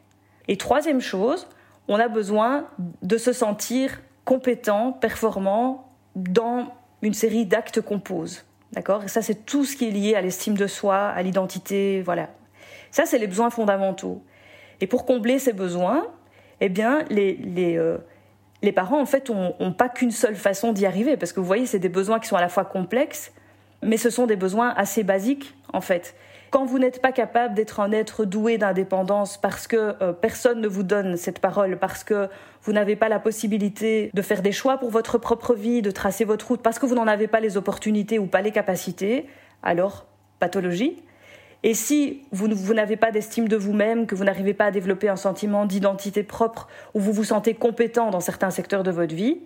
Et 0.48 0.58
troisième 0.58 1.00
chose, 1.00 1.48
on 1.88 2.00
a 2.00 2.08
besoin 2.08 2.66
de 3.04 3.18
se 3.18 3.34
sentir 3.34 4.02
compétent, 4.26 4.94
performant 4.94 5.92
dans 6.16 6.74
une 7.04 7.14
série 7.14 7.46
d'actes 7.46 7.82
qu'on 7.82 8.00
pose. 8.00 8.46
D'accord? 8.72 9.04
Et 9.04 9.08
ça, 9.08 9.22
c'est 9.22 9.46
tout 9.46 9.64
ce 9.64 9.76
qui 9.76 9.88
est 9.88 9.92
lié 9.92 10.16
à 10.16 10.22
l'estime 10.22 10.56
de 10.56 10.66
soi, 10.66 10.96
à 10.96 11.22
l'identité, 11.22 12.02
voilà. 12.02 12.30
Ça, 12.90 13.06
c'est 13.06 13.20
les 13.20 13.28
besoins 13.28 13.52
fondamentaux. 13.52 14.24
Et 14.84 14.88
pour 14.88 15.06
combler 15.06 15.40
ces 15.40 15.54
besoins, 15.54 16.08
eh 16.60 16.68
bien, 16.68 17.06
les, 17.10 17.36
les, 17.36 17.78
euh, 17.78 18.00
les 18.62 18.74
parents, 18.74 19.00
en 19.00 19.06
fait, 19.06 19.30
n'ont 19.30 19.72
pas 19.72 19.88
qu'une 19.88 20.12
seule 20.12 20.36
façon 20.36 20.74
d'y 20.74 20.86
arriver. 20.86 21.16
Parce 21.16 21.32
que 21.32 21.40
vous 21.40 21.46
voyez, 21.46 21.66
c'est 21.66 21.80
des 21.80 21.88
besoins 21.88 22.20
qui 22.20 22.28
sont 22.28 22.36
à 22.36 22.42
la 22.42 22.50
fois 22.50 22.66
complexes, 22.66 23.32
mais 23.82 23.96
ce 23.96 24.10
sont 24.10 24.28
des 24.28 24.36
besoins 24.36 24.74
assez 24.76 25.04
basiques, 25.04 25.56
en 25.72 25.80
fait. 25.80 26.16
Quand 26.50 26.66
vous 26.66 26.80
n'êtes 26.80 27.02
pas 27.02 27.14
capable 27.14 27.54
d'être 27.54 27.80
un 27.80 27.94
être 27.94 28.26
doué 28.26 28.58
d'indépendance 28.58 29.38
parce 29.38 29.68
que 29.68 29.96
euh, 30.02 30.12
personne 30.12 30.60
ne 30.60 30.68
vous 30.68 30.84
donne 30.84 31.16
cette 31.16 31.40
parole, 31.40 31.80
parce 31.80 32.04
que 32.04 32.28
vous 32.64 32.74
n'avez 32.74 32.98
pas 32.98 33.08
la 33.08 33.22
possibilité 33.22 34.12
de 34.14 34.22
faire 34.22 34.42
des 34.42 34.52
choix 34.52 34.80
pour 34.80 34.90
votre 34.90 35.18
propre 35.18 35.54
vie, 35.54 35.82
de 35.82 35.92
tracer 35.92 36.26
votre 36.26 36.50
route, 36.50 36.62
parce 36.62 36.78
que 36.78 36.86
vous 36.86 36.96
n'en 36.96 37.08
avez 37.08 37.30
pas 37.30 37.40
les 37.40 37.56
opportunités 37.56 38.20
ou 38.20 38.26
pas 38.26 38.42
les 38.42 38.52
capacités, 38.52 39.28
alors 39.64 40.08
pathologie. 40.42 41.02
Et 41.64 41.74
si 41.74 42.24
vous, 42.32 42.74
n'avez 42.74 42.98
pas 42.98 43.12
d'estime 43.12 43.48
de 43.48 43.56
vous-même, 43.56 44.06
que 44.06 44.16
vous 44.16 44.26
n'arrivez 44.26 44.54
pas 44.54 44.66
à 44.66 44.72
développer 44.72 45.08
un 45.08 45.16
sentiment 45.16 45.66
d'identité 45.66 46.24
propre, 46.24 46.68
ou 46.94 47.00
vous 47.00 47.14
vous 47.14 47.24
sentez 47.24 47.54
compétent 47.54 48.10
dans 48.10 48.20
certains 48.20 48.50
secteurs 48.50 48.84
de 48.84 48.92
votre 48.92 49.16
vie, 49.16 49.40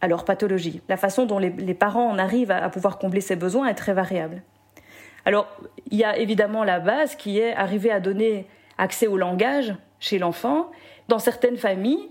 alors 0.00 0.24
pathologie. 0.24 0.80
La 0.88 0.96
façon 0.96 1.26
dont 1.26 1.38
les, 1.38 1.74
parents 1.74 2.08
en 2.08 2.18
arrivent 2.18 2.52
à 2.52 2.68
pouvoir 2.68 2.98
combler 2.98 3.20
ces 3.20 3.34
besoins 3.34 3.66
est 3.66 3.74
très 3.74 3.92
variable. 3.92 4.42
Alors, 5.24 5.48
il 5.90 5.98
y 5.98 6.04
a 6.04 6.16
évidemment 6.16 6.62
la 6.64 6.78
base 6.78 7.16
qui 7.16 7.38
est 7.38 7.54
arriver 7.54 7.90
à 7.90 8.00
donner 8.00 8.46
accès 8.78 9.08
au 9.08 9.16
langage 9.16 9.74
chez 9.98 10.18
l'enfant. 10.18 10.70
Dans 11.08 11.18
certaines 11.18 11.56
familles, 11.56 12.08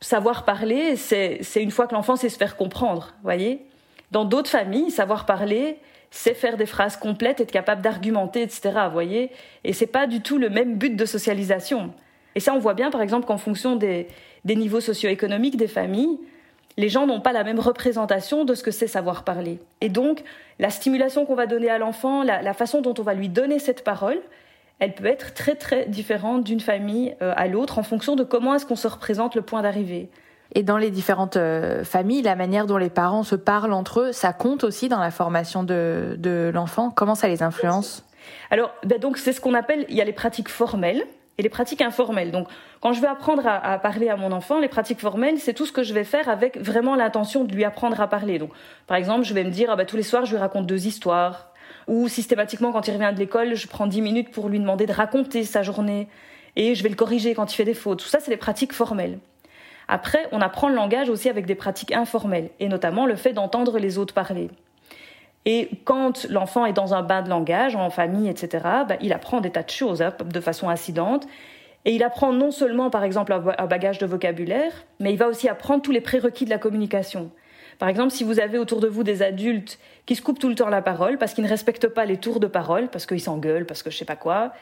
savoir 0.00 0.44
parler, 0.44 0.96
c'est 0.96 1.40
une 1.56 1.70
fois 1.70 1.86
que 1.86 1.94
l'enfant 1.94 2.16
sait 2.16 2.28
se 2.28 2.38
faire 2.38 2.56
comprendre, 2.56 3.14
voyez. 3.22 3.66
Dans 4.10 4.24
d'autres 4.24 4.50
familles, 4.50 4.90
savoir 4.90 5.26
parler, 5.26 5.78
c'est 6.16 6.34
faire 6.34 6.56
des 6.56 6.66
phrases 6.66 6.96
complètes, 6.96 7.40
être 7.40 7.50
capable 7.50 7.82
d'argumenter, 7.82 8.42
etc. 8.42 8.72
voyez. 8.92 9.30
Et 9.64 9.72
c'est 9.72 9.88
pas 9.88 10.06
du 10.06 10.20
tout 10.20 10.38
le 10.38 10.48
même 10.48 10.76
but 10.76 10.94
de 10.94 11.04
socialisation. 11.06 11.92
Et 12.36 12.40
ça, 12.40 12.54
on 12.54 12.60
voit 12.60 12.74
bien, 12.74 12.90
par 12.90 13.02
exemple, 13.02 13.26
qu'en 13.26 13.36
fonction 13.36 13.74
des 13.74 14.06
niveaux 14.44 14.80
socio-économiques 14.80 15.56
des 15.56 15.66
familles, 15.66 16.18
les 16.76 16.88
gens 16.88 17.06
n'ont 17.06 17.20
pas 17.20 17.32
la 17.32 17.42
même 17.42 17.58
représentation 17.58 18.44
de 18.44 18.54
ce 18.54 18.62
que 18.62 18.70
c'est 18.70 18.86
savoir 18.86 19.24
parler. 19.24 19.58
Et 19.80 19.88
donc, 19.88 20.22
la 20.60 20.70
stimulation 20.70 21.26
qu'on 21.26 21.34
va 21.34 21.46
donner 21.46 21.68
à 21.68 21.78
l'enfant, 21.78 22.22
la, 22.22 22.54
façon 22.54 22.80
dont 22.80 22.94
on 22.98 23.02
va 23.02 23.14
lui 23.14 23.28
donner 23.28 23.58
cette 23.58 23.82
parole, 23.82 24.20
elle 24.78 24.94
peut 24.94 25.06
être 25.06 25.34
très 25.34 25.56
très 25.56 25.86
différente 25.86 26.44
d'une 26.44 26.60
famille 26.60 27.16
euh, 27.22 27.32
à 27.36 27.46
l'autre 27.48 27.78
en 27.78 27.82
fonction 27.82 28.16
de 28.16 28.24
comment 28.24 28.54
est-ce 28.54 28.66
qu'on 28.66 28.76
se 28.76 28.88
représente 28.88 29.34
le 29.34 29.42
point 29.42 29.62
d'arrivée. 29.62 30.10
Et 30.54 30.62
dans 30.62 30.78
les 30.78 30.90
différentes 30.90 31.36
euh, 31.36 31.82
familles, 31.84 32.22
la 32.22 32.36
manière 32.36 32.66
dont 32.66 32.76
les 32.76 32.90
parents 32.90 33.24
se 33.24 33.34
parlent 33.34 33.72
entre 33.72 34.00
eux, 34.00 34.12
ça 34.12 34.32
compte 34.32 34.62
aussi 34.62 34.88
dans 34.88 35.00
la 35.00 35.10
formation 35.10 35.64
de, 35.64 36.50
l'enfant. 36.54 36.90
Comment 36.90 37.16
ça 37.16 37.28
les 37.28 37.42
influence? 37.42 38.04
Alors, 38.50 38.72
ben 38.84 38.98
donc 38.98 39.18
c'est 39.18 39.32
ce 39.32 39.40
qu'on 39.40 39.54
appelle, 39.54 39.84
il 39.88 39.96
y 39.96 40.00
a 40.00 40.04
les 40.04 40.12
pratiques 40.12 40.48
formelles 40.48 41.04
et 41.38 41.42
les 41.42 41.48
pratiques 41.48 41.82
informelles. 41.82 42.30
Donc, 42.30 42.46
quand 42.80 42.92
je 42.92 43.00
vais 43.00 43.08
apprendre 43.08 43.42
à, 43.46 43.78
parler 43.78 44.08
à 44.08 44.16
mon 44.16 44.30
enfant, 44.30 44.60
les 44.60 44.68
pratiques 44.68 45.00
formelles, 45.00 45.38
c'est 45.38 45.54
tout 45.54 45.66
ce 45.66 45.72
que 45.72 45.82
je 45.82 45.92
vais 45.92 46.04
faire 46.04 46.28
avec 46.28 46.56
vraiment 46.58 46.94
l'intention 46.94 47.42
de 47.42 47.52
lui 47.52 47.64
apprendre 47.64 48.00
à 48.00 48.06
parler. 48.06 48.38
Donc, 48.38 48.50
par 48.86 48.96
exemple, 48.96 49.24
je 49.24 49.34
vais 49.34 49.42
me 49.42 49.50
dire, 49.50 49.68
ah 49.70 49.76
bah, 49.76 49.84
tous 49.84 49.96
les 49.96 50.04
soirs, 50.04 50.24
je 50.26 50.30
lui 50.30 50.38
raconte 50.38 50.66
deux 50.66 50.86
histoires. 50.86 51.48
Ou 51.88 52.08
systématiquement, 52.08 52.70
quand 52.70 52.86
il 52.86 52.92
revient 52.92 53.10
de 53.12 53.18
l'école, 53.18 53.56
je 53.56 53.66
prends 53.66 53.88
dix 53.88 54.00
minutes 54.00 54.30
pour 54.30 54.48
lui 54.48 54.60
demander 54.60 54.86
de 54.86 54.92
raconter 54.92 55.42
sa 55.44 55.62
journée. 55.62 56.08
Et 56.54 56.76
je 56.76 56.82
vais 56.84 56.88
le 56.88 56.94
corriger 56.94 57.34
quand 57.34 57.52
il 57.52 57.56
fait 57.56 57.64
des 57.64 57.74
fautes. 57.74 57.98
Tout 57.98 58.08
ça, 58.08 58.20
c'est 58.20 58.30
les 58.30 58.36
pratiques 58.36 58.72
formelles. 58.72 59.18
Après, 59.88 60.26
on 60.32 60.40
apprend 60.40 60.68
le 60.68 60.74
langage 60.74 61.08
aussi 61.08 61.28
avec 61.28 61.46
des 61.46 61.54
pratiques 61.54 61.92
informelles, 61.92 62.50
et 62.60 62.68
notamment 62.68 63.06
le 63.06 63.16
fait 63.16 63.32
d'entendre 63.32 63.78
les 63.78 63.98
autres 63.98 64.14
parler. 64.14 64.50
Et 65.46 65.68
quand 65.84 66.26
l'enfant 66.30 66.64
est 66.64 66.72
dans 66.72 66.94
un 66.94 67.02
bain 67.02 67.22
de 67.22 67.28
langage, 67.28 67.76
en 67.76 67.90
famille, 67.90 68.28
etc., 68.28 68.64
bah, 68.88 68.96
il 69.00 69.12
apprend 69.12 69.40
des 69.40 69.50
tas 69.50 69.62
de 69.62 69.70
choses 69.70 70.00
hein, 70.00 70.14
de 70.24 70.40
façon 70.40 70.68
incidente. 70.68 71.26
Et 71.84 71.94
il 71.94 72.02
apprend 72.02 72.32
non 72.32 72.50
seulement, 72.50 72.88
par 72.88 73.04
exemple, 73.04 73.34
un 73.58 73.66
bagage 73.66 73.98
de 73.98 74.06
vocabulaire, 74.06 74.72
mais 75.00 75.12
il 75.12 75.18
va 75.18 75.28
aussi 75.28 75.48
apprendre 75.50 75.82
tous 75.82 75.92
les 75.92 76.00
prérequis 76.00 76.46
de 76.46 76.50
la 76.50 76.56
communication. 76.56 77.30
Par 77.78 77.88
exemple, 77.90 78.10
si 78.10 78.24
vous 78.24 78.40
avez 78.40 78.58
autour 78.58 78.80
de 78.80 78.88
vous 78.88 79.02
des 79.02 79.20
adultes 79.20 79.78
qui 80.06 80.14
se 80.14 80.22
coupent 80.22 80.38
tout 80.38 80.48
le 80.48 80.54
temps 80.54 80.68
la 80.68 80.80
parole 80.80 81.18
parce 81.18 81.34
qu'ils 81.34 81.44
ne 81.44 81.48
respectent 81.48 81.88
pas 81.88 82.06
les 82.06 82.16
tours 82.16 82.40
de 82.40 82.46
parole, 82.46 82.88
parce 82.88 83.04
qu'ils 83.04 83.20
s'engueulent, 83.20 83.66
parce 83.66 83.82
que 83.82 83.90
je 83.90 83.98
sais 83.98 84.04
pas 84.04 84.16
quoi, 84.16 84.52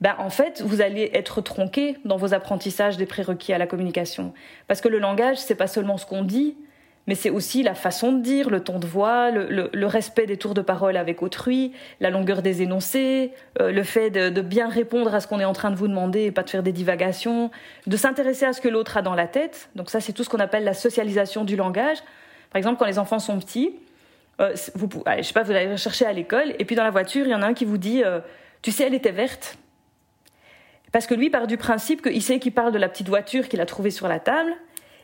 ben 0.00 0.16
en 0.18 0.30
fait, 0.30 0.60
vous 0.62 0.80
allez 0.80 1.10
être 1.14 1.40
tronqué 1.40 1.96
dans 2.04 2.16
vos 2.16 2.34
apprentissages 2.34 2.96
des 2.96 3.06
prérequis 3.06 3.52
à 3.52 3.58
la 3.58 3.66
communication. 3.66 4.34
Parce 4.66 4.80
que 4.80 4.88
le 4.88 4.98
langage, 4.98 5.38
c'est 5.38 5.54
pas 5.54 5.68
seulement 5.68 5.98
ce 5.98 6.06
qu'on 6.06 6.22
dit, 6.22 6.56
mais 7.06 7.14
c'est 7.14 7.30
aussi 7.30 7.62
la 7.62 7.74
façon 7.74 8.12
de 8.12 8.22
dire, 8.22 8.48
le 8.48 8.60
ton 8.60 8.78
de 8.78 8.86
voix, 8.86 9.30
le, 9.30 9.86
respect 9.86 10.26
des 10.26 10.38
tours 10.38 10.54
de 10.54 10.62
parole 10.62 10.96
avec 10.96 11.22
autrui, 11.22 11.72
la 12.00 12.10
longueur 12.10 12.40
des 12.40 12.62
énoncés, 12.62 13.32
euh, 13.60 13.70
le 13.70 13.82
fait 13.82 14.10
de, 14.10 14.40
bien 14.40 14.68
répondre 14.68 15.14
à 15.14 15.20
ce 15.20 15.26
qu'on 15.26 15.38
est 15.38 15.44
en 15.44 15.52
train 15.52 15.70
de 15.70 15.76
vous 15.76 15.88
demander 15.88 16.24
et 16.24 16.32
pas 16.32 16.42
de 16.42 16.50
faire 16.50 16.62
des 16.62 16.72
divagations, 16.72 17.50
de 17.86 17.96
s'intéresser 17.96 18.46
à 18.46 18.52
ce 18.52 18.60
que 18.60 18.68
l'autre 18.68 18.96
a 18.96 19.02
dans 19.02 19.14
la 19.14 19.26
tête. 19.26 19.68
Donc 19.74 19.90
ça, 19.90 20.00
c'est 20.00 20.12
tout 20.12 20.24
ce 20.24 20.30
qu'on 20.30 20.38
appelle 20.38 20.64
la 20.64 20.74
socialisation 20.74 21.44
du 21.44 21.56
langage. 21.56 21.98
Par 22.50 22.58
exemple, 22.58 22.78
quand 22.78 22.86
les 22.86 22.98
enfants 22.98 23.18
sont 23.18 23.38
petits, 23.38 23.76
euh, 24.40 24.54
vous, 24.74 24.88
allez, 25.04 25.22
je 25.22 25.28
sais 25.28 25.34
pas, 25.34 25.42
vous 25.42 25.52
allez 25.52 25.76
chercher 25.76 26.06
à 26.06 26.12
l'école 26.12 26.54
et 26.58 26.64
puis 26.64 26.74
dans 26.74 26.84
la 26.84 26.90
voiture, 26.90 27.26
il 27.26 27.30
y 27.30 27.34
en 27.34 27.42
a 27.42 27.46
un 27.46 27.54
qui 27.54 27.66
vous 27.66 27.78
dit, 27.78 28.02
euh, 28.02 28.20
tu 28.62 28.72
sais, 28.72 28.84
elle 28.84 28.94
était 28.94 29.12
verte. 29.12 29.58
Parce 30.94 31.08
que 31.08 31.14
lui 31.14 31.28
part 31.28 31.48
du 31.48 31.56
principe 31.56 32.02
qu'il 32.02 32.22
sait 32.22 32.38
qu'il 32.38 32.52
parle 32.52 32.70
de 32.70 32.78
la 32.78 32.88
petite 32.88 33.08
voiture 33.08 33.48
qu'il 33.48 33.60
a 33.60 33.66
trouvée 33.66 33.90
sur 33.90 34.06
la 34.06 34.20
table 34.20 34.52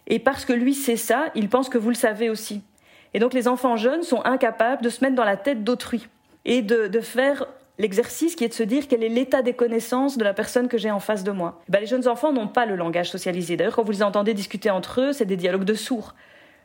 et 0.07 0.21
parce 0.21 0.45
que 0.45 0.53
lui 0.53 0.73
sait 0.73 0.95
ça, 0.95 1.33
il 1.35 1.49
pense 1.49 1.69
que 1.69 1.79
vous 1.79 1.89
le 1.89 1.97
savez 1.97 2.31
aussi. 2.31 2.63
Et 3.13 3.19
donc 3.19 3.35
les 3.35 3.49
enfants 3.49 3.75
jeunes 3.75 4.05
sont 4.05 4.25
incapables 4.25 4.85
de 4.85 4.89
se 4.89 5.03
mettre 5.03 5.17
dans 5.17 5.25
la 5.25 5.37
tête 5.37 5.65
d'autrui 5.65 6.07
et 6.45 6.63
de, 6.63 7.01
faire 7.01 7.45
l'exercice 7.77 8.37
qui 8.37 8.45
est 8.45 8.51
de 8.51 8.55
se 8.55 8.63
dire 8.63 8.87
quel 8.87 9.03
est 9.03 9.09
l'état 9.09 9.43
des 9.43 9.53
connaissances 9.53 10.17
de 10.17 10.23
la 10.23 10.33
personne 10.33 10.69
que 10.69 10.79
j'ai 10.79 10.93
en 10.93 11.01
face 11.01 11.25
de 11.25 11.33
moi. 11.33 11.61
Ben, 11.69 11.81
les 11.81 11.89
jeunes 11.89 12.07
enfants 12.07 12.33
n'ont 12.33 12.47
pas 12.47 12.67
le 12.67 12.77
langage 12.77 13.11
socialisé. 13.11 13.57
D'ailleurs, 13.57 13.75
quand 13.75 13.83
vous 13.83 13.91
les 13.91 14.05
entendez 14.05 14.33
discuter 14.33 14.71
entre 14.71 15.01
eux, 15.01 15.13
c'est 15.13 15.25
des 15.25 15.37
dialogues 15.37 15.65
de 15.65 15.75
sourds. 15.75 16.15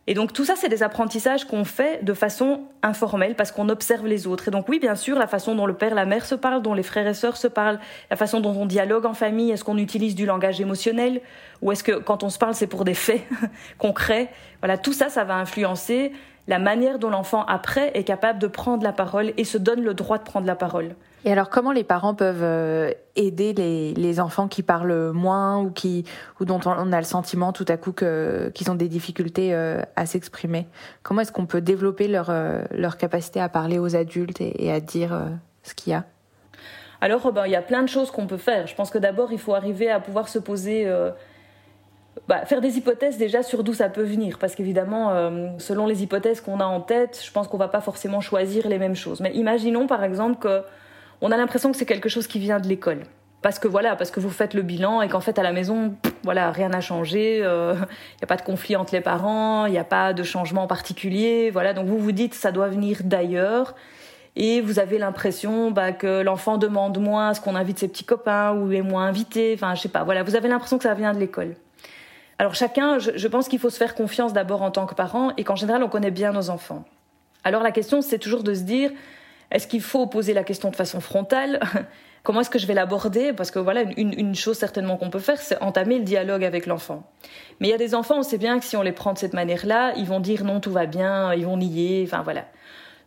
Et 0.08 0.14
donc 0.14 0.34
tout 0.34 0.46
ça, 0.46 0.54
c'est 0.56 0.70
des 0.70 0.84
apprentissages 0.84 1.46
qu'on 1.46 1.66
fait 1.66 2.04
de 2.04 2.14
façon 2.14 2.62
informelle 2.84 3.36
parce 3.36 3.52
qu'on 3.52 3.70
observe 3.70 4.06
les 4.06 4.28
autres. 4.28 4.48
Et 4.48 4.52
donc 4.52 4.70
oui, 4.70 4.80
bien 4.80 4.96
sûr, 4.96 5.18
la 5.18 5.26
façon 5.26 5.56
dont 5.56 5.66
le 5.66 5.74
père, 5.74 5.96
la 5.96 6.06
mère 6.06 6.26
se 6.26 6.36
parlent, 6.36 6.62
dont 6.62 6.76
les 6.76 6.84
frères 6.84 7.08
et 7.08 7.16
sœurs 7.16 7.38
se 7.38 7.48
parlent, 7.48 7.80
la 8.12 8.16
façon 8.16 8.40
dont 8.40 8.52
on 8.52 8.68
dialogue 8.68 9.08
en 9.08 9.16
famille, 9.16 9.50
est-ce 9.50 9.64
qu'on 9.64 9.78
utilise 9.78 10.14
du 10.14 10.28
langage 10.28 10.62
émotionnel 10.62 11.22
ou 11.62 11.72
est-ce 11.72 11.84
que 11.84 11.94
quand 11.94 12.22
on 12.22 12.30
se 12.30 12.38
parle, 12.38 12.54
c'est 12.54 12.68
pour 12.68 12.86
des 12.86 12.94
faits 12.94 13.24
concrets? 13.80 14.30
Voilà, 14.62 14.78
tout 14.78 14.94
ça, 14.94 15.10
ça 15.10 15.24
va 15.24 15.36
influencer 15.36 16.12
la 16.48 16.60
manière 16.60 17.00
dont 17.00 17.10
l'enfant 17.10 17.44
après 17.46 17.92
est 17.96 18.04
capable 18.04 18.38
de 18.38 18.48
prendre 18.48 18.84
la 18.84 18.94
parole 18.94 19.34
et 19.38 19.44
se 19.44 19.58
donne 19.58 19.82
le 19.82 19.96
droit 19.96 20.20
de 20.20 20.24
prendre 20.24 20.46
la 20.46 20.56
parole. 20.56 20.96
Et 21.26 21.32
alors, 21.32 21.50
comment 21.50 21.72
les 21.72 21.84
parents 21.84 22.14
peuvent 22.14 22.44
euh, 22.44 22.92
aider 23.16 23.52
les, 23.98 24.20
enfants 24.20 24.48
qui 24.48 24.62
parlent 24.62 25.12
moins 25.12 25.60
ou 25.60 25.72
qui 25.72 26.06
ou 26.40 26.46
dont 26.46 26.60
on 26.66 26.92
a 26.94 26.98
le 26.98 27.04
sentiment 27.04 27.52
tout 27.52 27.66
à 27.68 27.78
coup 27.78 27.92
qu'ils 27.94 28.72
ont 28.72 28.76
des 28.76 28.88
difficultés 28.88 29.54
euh, 29.54 29.82
à 29.96 30.06
s'exprimer? 30.06 30.68
Comment 31.02 31.22
est-ce 31.22 31.32
qu'on 31.32 31.48
peut 31.48 31.62
développer 31.62 32.08
leur 32.08 32.30
euh, 32.30 32.62
leur 32.70 32.98
capacité 32.98 33.42
à 33.42 33.50
parler 33.50 33.80
aux 33.80 33.96
adultes 33.96 34.40
et, 34.40 34.72
à 34.72 34.80
dire 34.80 35.20
ce 35.64 35.74
qu'il 35.74 35.94
y 35.94 35.96
a? 35.96 36.06
Alors, 37.02 37.32
ben, 37.34 37.48
il 37.48 37.52
y 37.52 37.56
a 37.56 37.64
plein 37.64 37.82
de 37.82 37.90
choses 37.90 38.12
qu'on 38.12 38.28
peut 38.28 38.38
faire. 38.38 38.68
Je 38.68 38.76
pense 38.76 38.92
que 38.92 39.00
d'abord, 39.00 39.34
il 39.34 39.40
faut 39.40 39.56
arriver 39.56 39.90
à 39.90 40.00
pouvoir 40.00 40.30
se 40.30 40.38
poser 40.38 40.88
bah, 42.28 42.46
faire 42.46 42.62
des 42.62 42.78
hypothèses 42.78 43.18
déjà 43.18 43.42
sur 43.42 43.64
d'où 43.64 43.74
ça 43.74 43.90
peut 43.90 44.04
venir, 44.04 44.38
parce 44.38 44.54
qu'évidemment, 44.54 45.10
selon 45.58 45.88
les 45.88 46.04
hypothèses 46.04 46.40
qu'on 46.40 46.60
a 46.60 46.66
en 46.66 46.82
tête, 46.82 47.22
je 47.26 47.32
pense 47.32 47.48
qu'on 47.48 47.58
va 47.58 47.68
pas 47.68 47.82
forcément 47.82 48.22
choisir 48.22 48.70
les 48.70 48.78
mêmes 48.78 48.96
choses. 48.96 49.22
Mais 49.22 49.34
imaginons 49.34 49.88
par 49.88 50.04
exemple 50.04 50.40
que 50.40 50.64
on 51.26 51.32
a 51.32 51.38
l'impression 51.38 51.72
que 51.72 51.78
c'est 51.78 51.88
quelque 51.88 52.08
chose 52.08 52.28
qui 52.28 52.38
vient 52.38 52.60
de 52.60 52.68
l'école. 52.68 53.00
Parce 53.42 53.58
que 53.58 53.68
voilà, 53.68 53.96
parce 53.96 54.12
que 54.12 54.20
vous 54.20 54.30
faites 54.30 54.54
le 54.54 54.62
bilan 54.62 55.02
et 55.02 55.10
qu'en 55.10 55.22
fait 55.22 55.40
à 55.40 55.44
la 55.44 55.52
maison, 55.52 55.96
voilà, 56.24 56.52
rien 56.52 56.70
n'a 56.70 56.82
changé, 56.82 57.40
il 57.40 57.44
euh, 57.44 57.74
n'y 57.74 58.24
a 58.24 58.28
pas 58.28 58.36
de 58.36 58.44
conflit 58.44 58.76
entre 58.76 58.94
les 58.94 59.02
parents, 59.02 59.66
il 59.66 59.72
n'y 59.72 59.80
a 59.80 59.84
pas 59.84 60.14
de 60.14 60.22
changement 60.22 60.68
particulier, 60.68 61.50
voilà. 61.50 61.74
Donc 61.74 61.88
vous 61.88 61.98
vous 61.98 62.12
dites 62.12 62.36
ça 62.36 62.52
doit 62.52 62.68
venir 62.68 63.00
d'ailleurs 63.04 63.74
et 64.36 64.62
vous 64.62 64.78
avez 64.78 65.00
l'impression 65.00 65.72
bah, 65.72 65.94
que 65.94 66.22
l'enfant 66.22 66.60
demande 66.60 67.00
moins 67.00 67.34
ce 67.34 67.42
qu'on 67.42 67.56
invite 67.56 67.80
ses 67.80 67.88
petits 67.88 68.06
copains 68.06 68.54
ou 68.54 68.72
est 68.72 68.84
moins 68.84 69.08
invité, 69.08 69.54
enfin 69.56 69.74
je 69.74 69.82
sais 69.82 69.90
pas, 69.90 70.04
voilà, 70.04 70.22
vous 70.22 70.36
avez 70.36 70.48
l'impression 70.48 70.78
que 70.78 70.84
ça 70.84 70.94
vient 70.94 71.14
de 71.14 71.20
l'école. 71.20 71.56
Alors 72.38 72.54
chacun, 72.54 73.00
je, 73.00 73.12
je 73.16 73.28
pense 73.28 73.48
qu'il 73.48 73.58
faut 73.58 73.72
se 73.72 73.78
faire 73.78 73.96
confiance 73.96 74.32
d'abord 74.32 74.62
en 74.62 74.70
tant 74.70 74.86
que 74.86 74.94
parent 74.94 75.32
et 75.38 75.44
qu'en 75.44 75.56
général 75.56 75.82
on 75.82 75.90
connaît 75.90 76.12
bien 76.12 76.34
nos 76.34 76.52
enfants. 76.52 76.86
Alors 77.44 77.64
la 77.64 77.72
question 77.72 78.04
c'est 78.04 78.20
toujours 78.20 78.44
de 78.44 78.54
se 78.54 78.62
dire 78.62 78.92
est-ce 79.52 79.68
qu'il 79.68 79.82
faut 79.82 80.08
poser 80.08 80.34
la 80.34 80.44
question 80.44 80.70
de 80.70 80.76
façon 80.76 81.00
frontale? 81.00 81.60
Comment 82.24 82.42
est-ce 82.42 82.50
que 82.50 82.58
je 82.58 82.66
vais 82.66 82.74
l'aborder? 82.74 83.34
Parce 83.34 83.52
que 83.52 83.60
voilà, 83.60 83.84
une, 83.98 84.34
chose 84.34 84.58
certainement 84.58 84.98
qu'on 84.98 85.12
peut 85.12 85.20
faire, 85.20 85.40
c'est 85.40 85.62
entamer 85.62 86.00
le 86.00 86.04
dialogue 86.04 86.44
avec 86.44 86.66
l'enfant. 86.66 87.04
Mais 87.60 87.68
il 87.68 87.72
y 87.72 87.74
a 87.74 87.78
des 87.78 87.94
enfants, 87.94 88.18
on 88.18 88.24
sait 88.24 88.40
bien 88.40 88.58
que 88.58 88.66
si 88.66 88.76
on 88.76 88.82
les 88.82 88.92
prend 88.92 89.14
de 89.14 89.20
cette 89.20 89.34
manière-là, 89.34 89.94
ils 89.96 90.08
vont 90.08 90.20
dire 90.20 90.44
non, 90.44 90.60
tout 90.60 90.72
va 90.72 90.88
bien, 90.88 91.36
ils 91.36 91.46
vont 91.46 91.58
nier, 91.58 92.04
enfin 92.08 92.24
voilà. 92.24 92.46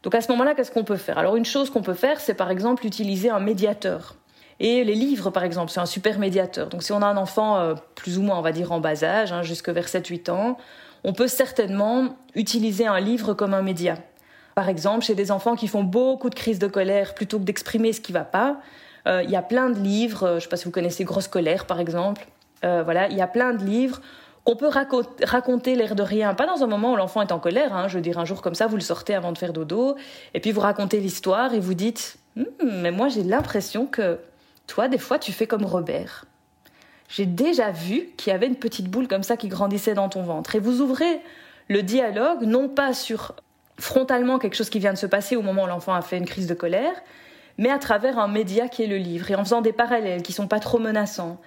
Donc 0.04 0.14
à 0.14 0.20
ce 0.20 0.30
moment-là, 0.30 0.54
qu'est-ce 0.54 0.70
qu'on 0.70 0.84
peut 0.84 0.96
faire? 0.96 1.18
Alors 1.18 1.34
une 1.34 1.44
chose 1.44 1.68
qu'on 1.68 1.82
peut 1.82 1.94
faire, 1.94 2.20
c'est 2.20 2.34
par 2.34 2.48
exemple 2.50 2.86
utiliser 2.86 3.28
un 3.28 3.40
médiateur. 3.40 4.14
Et 4.60 4.84
les 4.84 4.94
livres, 4.94 5.30
par 5.30 5.42
exemple, 5.42 5.72
c'est 5.72 5.80
un 5.80 5.86
super 5.86 6.20
médiateur. 6.20 6.68
Donc 6.68 6.84
si 6.84 6.92
on 6.92 7.02
a 7.02 7.06
un 7.06 7.16
enfant 7.16 7.58
euh, 7.58 7.74
plus 7.96 8.18
ou 8.18 8.22
moins, 8.22 8.38
on 8.38 8.42
va 8.42 8.52
dire, 8.52 8.70
en 8.70 8.78
bas 8.78 9.02
âge, 9.02 9.32
hein, 9.32 9.42
jusque 9.42 9.68
vers 9.68 9.86
7-8 9.86 10.30
ans, 10.30 10.58
on 11.02 11.12
peut 11.12 11.28
certainement 11.28 12.16
utiliser 12.34 12.86
un 12.86 13.00
livre 13.00 13.34
comme 13.34 13.54
un 13.54 13.62
média. 13.62 13.96
Par 14.58 14.68
exemple, 14.68 15.04
chez 15.04 15.14
des 15.14 15.30
enfants 15.30 15.54
qui 15.54 15.68
font 15.68 15.84
beaucoup 15.84 16.30
de 16.30 16.34
crises 16.34 16.58
de 16.58 16.66
colère, 16.66 17.14
plutôt 17.14 17.38
que 17.38 17.44
d'exprimer 17.44 17.92
ce 17.92 18.00
qui 18.00 18.10
va 18.10 18.24
pas, 18.24 18.56
euh, 19.06 19.22
il 19.22 19.30
y 19.30 19.36
a 19.36 19.42
plein 19.42 19.70
de 19.70 19.78
livres, 19.78 20.24
euh, 20.24 20.30
je 20.30 20.34
ne 20.34 20.40
sais 20.40 20.48
pas 20.48 20.56
si 20.56 20.64
vous 20.64 20.72
connaissez 20.72 21.04
Grosse 21.04 21.28
colère 21.28 21.64
par 21.64 21.78
exemple, 21.78 22.26
euh, 22.64 22.82
voilà, 22.82 23.06
il 23.06 23.16
y 23.16 23.20
a 23.20 23.28
plein 23.28 23.54
de 23.54 23.64
livres 23.64 24.00
qu'on 24.42 24.56
peut 24.56 24.68
raconter 25.22 25.76
l'air 25.76 25.94
de 25.94 26.02
rien, 26.02 26.34
pas 26.34 26.44
dans 26.44 26.64
un 26.64 26.66
moment 26.66 26.94
où 26.94 26.96
l'enfant 26.96 27.22
est 27.22 27.30
en 27.30 27.38
colère, 27.38 27.72
hein, 27.72 27.86
je 27.86 27.94
veux 27.94 28.00
dire 28.00 28.18
un 28.18 28.24
jour 28.24 28.42
comme 28.42 28.56
ça, 28.56 28.66
vous 28.66 28.74
le 28.74 28.82
sortez 28.82 29.14
avant 29.14 29.30
de 29.30 29.38
faire 29.38 29.52
dodo, 29.52 29.94
et 30.34 30.40
puis 30.40 30.50
vous 30.50 30.60
racontez 30.60 30.98
l'histoire 30.98 31.54
et 31.54 31.60
vous 31.60 31.74
dites, 31.74 32.16
hmm, 32.34 32.42
mais 32.64 32.90
moi 32.90 33.06
j'ai 33.06 33.22
l'impression 33.22 33.86
que 33.86 34.18
toi 34.66 34.88
des 34.88 34.98
fois 34.98 35.20
tu 35.20 35.30
fais 35.30 35.46
comme 35.46 35.66
Robert. 35.66 36.24
J'ai 37.08 37.26
déjà 37.26 37.70
vu 37.70 38.08
qu'il 38.16 38.32
y 38.32 38.34
avait 38.34 38.48
une 38.48 38.56
petite 38.56 38.90
boule 38.90 39.06
comme 39.06 39.22
ça 39.22 39.36
qui 39.36 39.46
grandissait 39.46 39.94
dans 39.94 40.08
ton 40.08 40.22
ventre. 40.22 40.56
Et 40.56 40.58
vous 40.58 40.80
ouvrez 40.80 41.20
le 41.68 41.84
dialogue, 41.84 42.42
non 42.42 42.68
pas 42.68 42.92
sur 42.92 43.36
frontalement 43.78 44.38
quelque 44.38 44.54
chose 44.54 44.70
qui 44.70 44.78
vient 44.78 44.92
de 44.92 44.98
se 44.98 45.06
passer 45.06 45.36
au 45.36 45.42
moment 45.42 45.64
où 45.64 45.66
l'enfant 45.66 45.94
a 45.94 46.02
fait 46.02 46.18
une 46.18 46.26
crise 46.26 46.46
de 46.46 46.54
colère, 46.54 46.94
mais 47.56 47.70
à 47.70 47.78
travers 47.78 48.18
un 48.18 48.28
média 48.28 48.68
qui 48.68 48.82
est 48.82 48.86
le 48.86 48.96
livre, 48.96 49.30
et 49.30 49.34
en 49.34 49.44
faisant 49.44 49.62
des 49.62 49.72
parallèles 49.72 50.22
qui 50.22 50.32
sont 50.32 50.48
pas 50.48 50.60
trop 50.60 50.78
menaçants. 50.78 51.40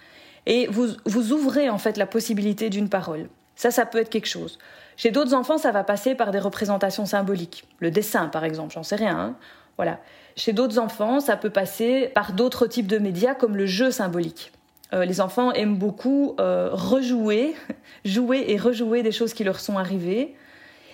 Et 0.46 0.68
vous, 0.68 0.88
vous 1.06 1.34
ouvrez 1.34 1.70
en 1.70 1.78
fait 1.78 1.98
la 1.98 2.06
possibilité 2.06 2.70
d'une 2.70 2.90
parole. 2.90 3.30
Ça, 3.56 3.72
ça 3.72 3.86
peut 3.86 4.00
être 4.00 4.10
quelque 4.10 4.28
chose. 4.28 4.58
Chez 4.98 5.12
d'autres 5.12 5.34
enfants, 5.34 5.58
ça 5.58 5.72
va 5.72 5.84
passer 5.84 6.16
par 6.16 6.32
des 6.32 6.40
représentations 6.40 7.06
symboliques. 7.06 7.66
Le 7.80 7.92
dessin, 7.92 8.28
par 8.28 8.44
exemple, 8.44 8.74
j'en 8.74 8.84
sais 8.84 8.96
rien. 8.96 9.18
Hein. 9.18 9.36
voilà. 9.78 10.00
Chez 10.36 10.54
d'autres 10.54 10.80
enfants, 10.80 11.20
ça 11.20 11.36
peut 11.38 11.50
passer 11.50 12.10
par 12.16 12.34
d'autres 12.34 12.68
types 12.68 12.88
de 12.88 12.98
médias 12.98 13.36
comme 13.36 13.56
le 13.56 13.66
jeu 13.66 13.92
symbolique. 13.92 14.52
Euh, 14.94 15.06
les 15.06 15.22
enfants 15.22 15.52
aiment 15.52 15.78
beaucoup 15.78 16.36
euh, 16.40 16.70
rejouer, 16.72 17.56
jouer 18.06 18.46
et 18.48 18.58
rejouer 18.58 19.04
des 19.04 19.12
choses 19.12 19.34
qui 19.34 19.44
leur 19.44 19.60
sont 19.60 19.78
arrivées 19.78 20.36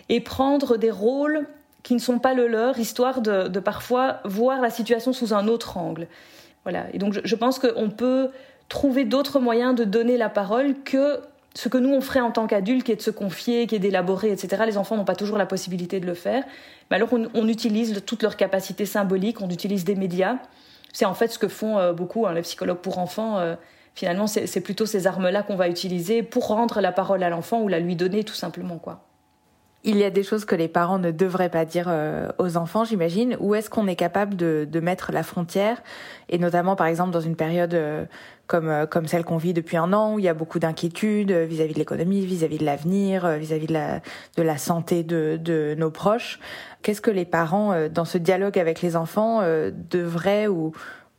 et 0.10 0.22
prendre 0.22 0.78
des 0.78 0.92
rôles 0.92 1.48
qui 1.84 1.94
ne 1.94 2.00
sont 2.00 2.20
pas 2.20 2.34
le 2.34 2.48
leur, 2.48 2.80
histoire 2.80 3.22
de, 3.22 3.60
parfois 3.60 4.20
voir 4.26 4.62
la 4.62 4.70
situation 4.70 5.14
sous 5.14 5.34
un 5.34 5.48
autre 5.48 5.78
angle. 5.78 6.08
Voilà. 6.64 6.86
Et 6.94 6.98
donc 6.98 7.18
je, 7.24 7.36
pense 7.36 7.60
qu'on 7.60 7.90
peut 7.90 8.30
trouver 8.68 9.06
d'autres 9.06 9.40
moyens 9.40 9.74
de 9.74 9.86
donner 9.86 10.18
la 10.18 10.28
parole 10.28 10.76
que 10.84 11.22
ce 11.54 11.70
que 11.70 11.78
nous 11.78 11.94
on 11.94 12.02
ferait 12.02 12.20
en 12.20 12.32
tant 12.32 12.46
qu'adultes, 12.46 12.86
qui 12.86 12.92
est 12.92 12.98
de 12.98 13.02
se 13.02 13.10
confier, 13.10 13.68
qui 13.68 13.76
est 13.76 13.80
d'élaborer, 13.80 14.32
etc. 14.32 14.64
Les 14.66 14.78
enfants 14.78 14.98
n'ont 14.98 15.06
pas 15.06 15.16
toujours 15.16 15.38
la 15.38 15.46
possibilité 15.46 16.00
de 16.00 16.06
le 16.06 16.14
faire. 16.14 16.44
Mais 16.92 16.98
alors 16.98 17.10
on, 17.14 17.48
utilise 17.48 18.04
toutes 18.06 18.22
leurs 18.22 18.36
capacités 18.36 18.86
symboliques, 18.86 19.42
on 19.42 19.50
utilise 19.50 19.86
des 19.86 19.96
médias. 19.96 20.40
C'est 20.92 21.06
en 21.06 21.14
fait 21.14 21.30
ce 21.30 21.40
que 21.40 21.48
font 21.48 21.78
euh, 21.78 21.94
beaucoup 21.94 22.28
hein, 22.28 22.34
les 22.34 22.42
psychologues 22.42 22.80
pour 22.80 23.00
enfants. 23.00 23.40
Euh, 23.40 23.56
finalement, 23.96 24.28
c'est 24.28 24.62
plutôt 24.62 24.86
ces 24.86 25.08
armes-là 25.08 25.42
qu'on 25.42 25.56
va 25.56 25.70
utiliser 25.70 26.22
pour 26.22 26.48
rendre 26.48 26.82
la 26.82 26.92
parole 26.92 27.24
à 27.24 27.30
l'enfant 27.30 27.62
ou 27.62 27.68
la 27.70 27.80
lui 27.80 27.96
donner 27.96 28.24
tout 28.24 28.36
simplement, 28.36 28.78
quoi 28.78 29.07
il 29.84 29.98
y 29.98 30.04
a 30.04 30.10
des 30.10 30.24
choses 30.24 30.44
que 30.44 30.56
les 30.56 30.68
parents 30.68 31.00
ne 31.00 31.12
devraient 31.12 31.50
pas 31.50 31.64
dire 31.64 31.86
euh, 31.88 32.30
aux 32.40 32.58
enfants, 32.58 32.84
j'imagine. 32.84 33.38
Où 33.40 33.56
est-ce 33.56 33.70
qu'on 33.70 33.88
est 33.88 33.96
capable 33.96 34.36
de, 34.36 34.80
mettre 34.82 35.12
la 35.12 35.24
frontière? 35.24 35.82
Et 36.30 36.40
notamment, 36.40 36.76
par 36.76 36.88
exemple, 36.88 37.12
dans 37.12 37.22
une 37.22 37.36
période 37.36 37.74
euh, 37.74 38.06
comme, 38.48 38.70
euh, 38.70 38.86
comme 38.86 39.08
celle 39.08 39.24
qu'on 39.24 39.38
vit 39.38 39.54
depuis 39.54 39.78
un 39.78 39.94
an, 39.94 40.16
où 40.16 40.20
il 40.20 40.26
y 40.26 40.30
a 40.30 40.34
beaucoup 40.34 40.60
d'inquiétudes 40.60 41.32
vis-à-vis 41.32 41.74
de 41.74 41.80
l'économie, 41.80 42.26
vis-à-vis 42.26 42.58
de 42.58 42.66
l'avenir, 42.66 43.28
vis-à-vis 43.38 43.68
de 43.68 43.74
la, 43.74 44.02
de 44.36 44.42
la 44.42 44.58
santé 44.58 45.04
de, 45.04 45.40
de 45.42 45.76
nos 45.78 45.92
proches. 45.92 46.40
Qu'est-ce 46.82 47.02
que 47.02 47.12
les 47.12 47.26
parents, 47.26 47.88
dans 47.90 48.06
ce 48.06 48.18
dialogue 48.18 48.58
avec 48.60 48.82
les 48.82 48.96
enfants, 48.96 49.42
devraient 49.90 50.48
ou 50.48 50.74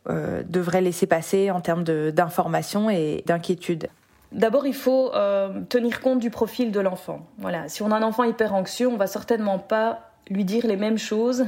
devraient 0.06 0.80
laisser 0.80 1.06
passer 1.06 1.50
en 1.50 1.60
termes 1.60 1.84
d'information 1.84 2.88
et 2.88 3.22
d'inquiétude 3.26 3.88
D'abord, 4.32 4.66
il 4.66 4.74
faut 4.74 5.12
euh, 5.14 5.62
tenir 5.68 6.00
compte 6.00 6.18
du 6.18 6.30
profil 6.30 6.70
de 6.70 6.80
l'enfant. 6.80 7.26
Voilà. 7.38 7.68
Si 7.68 7.82
on 7.82 7.90
a 7.90 7.96
un 7.96 8.02
enfant 8.02 8.24
hyper 8.24 8.54
anxieux, 8.54 8.88
on 8.88 8.96
va 8.96 9.06
certainement 9.06 9.58
pas 9.58 10.10
lui 10.28 10.44
dire 10.44 10.66
les 10.66 10.76
mêmes 10.76 10.98
choses 10.98 11.46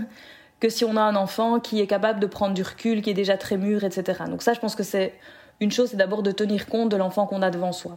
que 0.60 0.68
si 0.68 0.84
on 0.84 0.96
a 0.96 1.00
un 1.00 1.16
enfant 1.16 1.60
qui 1.60 1.80
est 1.80 1.86
capable 1.86 2.20
de 2.20 2.26
prendre 2.26 2.54
du 2.54 2.62
recul, 2.62 3.02
qui 3.02 3.10
est 3.10 3.14
déjà 3.14 3.36
très 3.36 3.56
mûr, 3.56 3.84
etc. 3.84 4.24
Donc 4.28 4.42
ça, 4.42 4.52
je 4.54 4.60
pense 4.60 4.76
que 4.76 4.82
c'est 4.82 5.14
une 5.60 5.70
chose, 5.70 5.90
c'est 5.90 5.96
d'abord 5.96 6.22
de 6.22 6.32
tenir 6.32 6.66
compte 6.66 6.90
de 6.90 6.96
l'enfant 6.96 7.26
qu'on 7.26 7.42
a 7.42 7.50
devant 7.50 7.72
soi. 7.72 7.96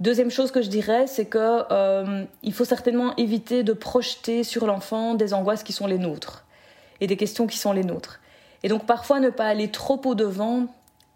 Deuxième 0.00 0.30
chose 0.30 0.50
que 0.52 0.62
je 0.62 0.68
dirais, 0.68 1.06
c'est 1.06 1.26
que 1.26 1.64
euh, 1.72 2.24
il 2.42 2.52
faut 2.52 2.64
certainement 2.64 3.16
éviter 3.16 3.64
de 3.64 3.72
projeter 3.72 4.44
sur 4.44 4.66
l'enfant 4.66 5.14
des 5.14 5.34
angoisses 5.34 5.62
qui 5.62 5.72
sont 5.72 5.86
les 5.86 5.98
nôtres 5.98 6.44
et 7.00 7.06
des 7.06 7.16
questions 7.16 7.46
qui 7.46 7.58
sont 7.58 7.72
les 7.72 7.84
nôtres. 7.84 8.20
Et 8.62 8.68
donc 8.68 8.86
parfois 8.86 9.18
ne 9.18 9.30
pas 9.30 9.46
aller 9.46 9.70
trop 9.70 10.00
au 10.04 10.14
devant 10.14 10.66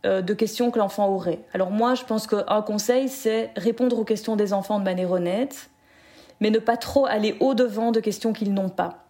de 0.05 0.35
questions 0.35 0.71
que 0.71 0.79
l'enfant 0.79 1.09
aurait. 1.09 1.41
Alors 1.55 1.71
moi, 1.71 1.95
je 1.95 2.05
pense 2.05 2.27
qu'un 2.27 2.63
conseil, 2.63 3.09
c'est 3.09 3.51
répondre 3.57 3.99
aux 3.99 4.05
questions 4.05 4.35
des 4.35 4.53
enfants 4.53 4.81
de 4.81 4.85
manière 4.85 5.11
honnête, 5.11 5.71
mais 6.41 6.51
ne 6.51 6.59
pas 6.59 6.77
trop 6.77 7.07
aller 7.07 7.37
au-devant 7.39 7.93
de 7.93 8.01
questions 8.01 8.33
qu'ils 8.33 8.53
n'ont 8.53 8.69
pas. 8.69 9.05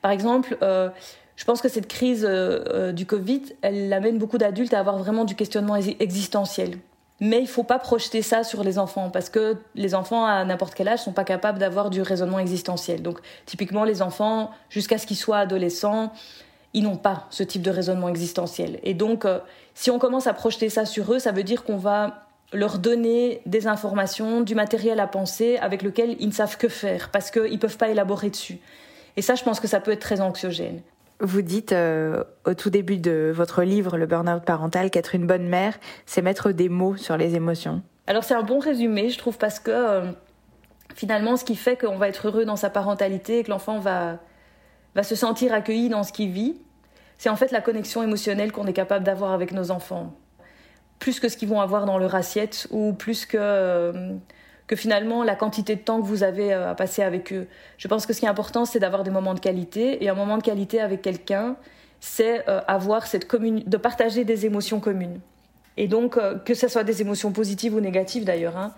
Par 0.00 0.10
exemple, 0.10 0.56
euh, 0.62 0.88
je 1.36 1.44
pense 1.44 1.60
que 1.60 1.68
cette 1.68 1.86
crise 1.86 2.26
euh, 2.28 2.92
du 2.92 3.06
Covid, 3.06 3.42
elle 3.62 3.92
amène 3.92 4.18
beaucoup 4.18 4.38
d'adultes 4.38 4.74
à 4.74 4.80
avoir 4.80 4.98
vraiment 4.98 5.24
du 5.24 5.34
questionnement 5.34 5.76
existentiel. 5.76 6.78
Mais 7.20 7.38
il 7.38 7.42
ne 7.42 7.48
faut 7.48 7.64
pas 7.64 7.78
projeter 7.78 8.22
ça 8.22 8.44
sur 8.44 8.62
les 8.62 8.78
enfants 8.78 9.10
parce 9.10 9.28
que 9.28 9.56
les 9.74 9.94
enfants 9.94 10.24
à 10.24 10.44
n'importe 10.44 10.74
quel 10.74 10.88
âge 10.88 11.00
sont 11.00 11.12
pas 11.12 11.24
capables 11.24 11.58
d'avoir 11.58 11.90
du 11.90 12.00
raisonnement 12.00 12.38
existentiel. 12.38 13.02
Donc 13.02 13.18
typiquement 13.44 13.84
les 13.84 14.02
enfants 14.02 14.50
jusqu'à 14.70 14.98
ce 14.98 15.06
qu'ils 15.06 15.16
soient 15.16 15.38
adolescents, 15.38 16.12
ils 16.74 16.82
n'ont 16.82 16.96
pas 16.96 17.26
ce 17.30 17.42
type 17.42 17.62
de 17.62 17.70
raisonnement 17.70 18.08
existentiel. 18.08 18.78
Et 18.82 18.94
donc, 18.94 19.24
euh, 19.24 19.38
si 19.74 19.90
on 19.90 19.98
commence 19.98 20.26
à 20.26 20.34
projeter 20.34 20.68
ça 20.68 20.84
sur 20.84 21.12
eux, 21.12 21.18
ça 21.18 21.32
veut 21.32 21.42
dire 21.42 21.64
qu'on 21.64 21.76
va 21.76 22.24
leur 22.52 22.78
donner 22.78 23.42
des 23.46 23.66
informations, 23.66 24.40
du 24.40 24.54
matériel 24.54 25.00
à 25.00 25.06
penser 25.06 25.58
avec 25.58 25.82
lequel 25.82 26.16
ils 26.18 26.28
ne 26.28 26.32
savent 26.32 26.56
que 26.56 26.68
faire, 26.68 27.10
parce 27.10 27.30
qu'ils 27.30 27.52
ne 27.52 27.58
peuvent 27.58 27.76
pas 27.76 27.88
élaborer 27.88 28.30
dessus. 28.30 28.58
Et 29.16 29.22
ça, 29.22 29.34
je 29.34 29.42
pense 29.42 29.60
que 29.60 29.68
ça 29.68 29.80
peut 29.80 29.90
être 29.90 30.00
très 30.00 30.20
anxiogène. 30.20 30.80
Vous 31.20 31.42
dites 31.42 31.72
euh, 31.72 32.22
au 32.46 32.54
tout 32.54 32.70
début 32.70 32.98
de 32.98 33.32
votre 33.34 33.62
livre, 33.62 33.98
Le 33.98 34.06
Burnout 34.06 34.42
parental, 34.44 34.90
qu'être 34.90 35.14
une 35.14 35.26
bonne 35.26 35.48
mère, 35.48 35.76
c'est 36.06 36.22
mettre 36.22 36.52
des 36.52 36.68
mots 36.68 36.96
sur 36.96 37.16
les 37.16 37.34
émotions. 37.34 37.82
Alors 38.06 38.24
c'est 38.24 38.34
un 38.34 38.42
bon 38.42 38.60
résumé, 38.60 39.10
je 39.10 39.18
trouve, 39.18 39.36
parce 39.36 39.58
que 39.58 39.72
euh, 39.72 40.12
finalement, 40.94 41.36
ce 41.36 41.44
qui 41.44 41.56
fait 41.56 41.76
qu'on 41.76 41.96
va 41.96 42.08
être 42.08 42.28
heureux 42.28 42.44
dans 42.44 42.56
sa 42.56 42.70
parentalité 42.70 43.40
et 43.40 43.42
que 43.42 43.50
l'enfant 43.50 43.80
va, 43.80 44.18
va 44.94 45.02
se 45.02 45.14
sentir 45.14 45.52
accueilli 45.52 45.88
dans 45.88 46.02
ce 46.02 46.12
qu'il 46.12 46.30
vit, 46.30 46.56
c'est 47.18 47.28
en 47.28 47.36
fait 47.36 47.50
la 47.50 47.60
connexion 47.60 48.02
émotionnelle 48.02 48.52
qu'on 48.52 48.66
est 48.66 48.72
capable 48.72 49.04
d'avoir 49.04 49.32
avec 49.32 49.52
nos 49.52 49.70
enfants. 49.70 50.14
Plus 51.00 51.20
que 51.20 51.28
ce 51.28 51.36
qu'ils 51.36 51.48
vont 51.48 51.60
avoir 51.60 51.84
dans 51.84 51.98
leur 51.98 52.14
assiette 52.14 52.66
ou 52.70 52.92
plus 52.92 53.26
que, 53.26 53.36
euh, 53.38 54.14
que 54.66 54.76
finalement 54.76 55.24
la 55.24 55.34
quantité 55.34 55.76
de 55.76 55.80
temps 55.80 56.00
que 56.00 56.06
vous 56.06 56.22
avez 56.22 56.52
euh, 56.52 56.70
à 56.70 56.74
passer 56.74 57.02
avec 57.02 57.32
eux. 57.32 57.48
Je 57.76 57.88
pense 57.88 58.06
que 58.06 58.12
ce 58.12 58.20
qui 58.20 58.26
est 58.26 58.28
important, 58.28 58.64
c'est 58.64 58.78
d'avoir 58.78 59.02
des 59.02 59.10
moments 59.10 59.34
de 59.34 59.40
qualité. 59.40 60.02
Et 60.02 60.08
un 60.08 60.14
moment 60.14 60.38
de 60.38 60.42
qualité 60.42 60.80
avec 60.80 61.02
quelqu'un, 61.02 61.56
c'est 62.00 62.48
euh, 62.48 62.60
avoir 62.68 63.06
cette 63.06 63.28
de 63.32 63.76
partager 63.76 64.24
des 64.24 64.46
émotions 64.46 64.80
communes. 64.80 65.20
Et 65.76 65.86
donc, 65.86 66.18
que 66.44 66.54
ce 66.54 66.66
soit 66.66 66.82
des 66.82 67.02
émotions 67.02 67.30
positives 67.30 67.72
ou 67.72 67.80
négatives 67.80 68.24
d'ailleurs, 68.24 68.56
hein, 68.56 68.74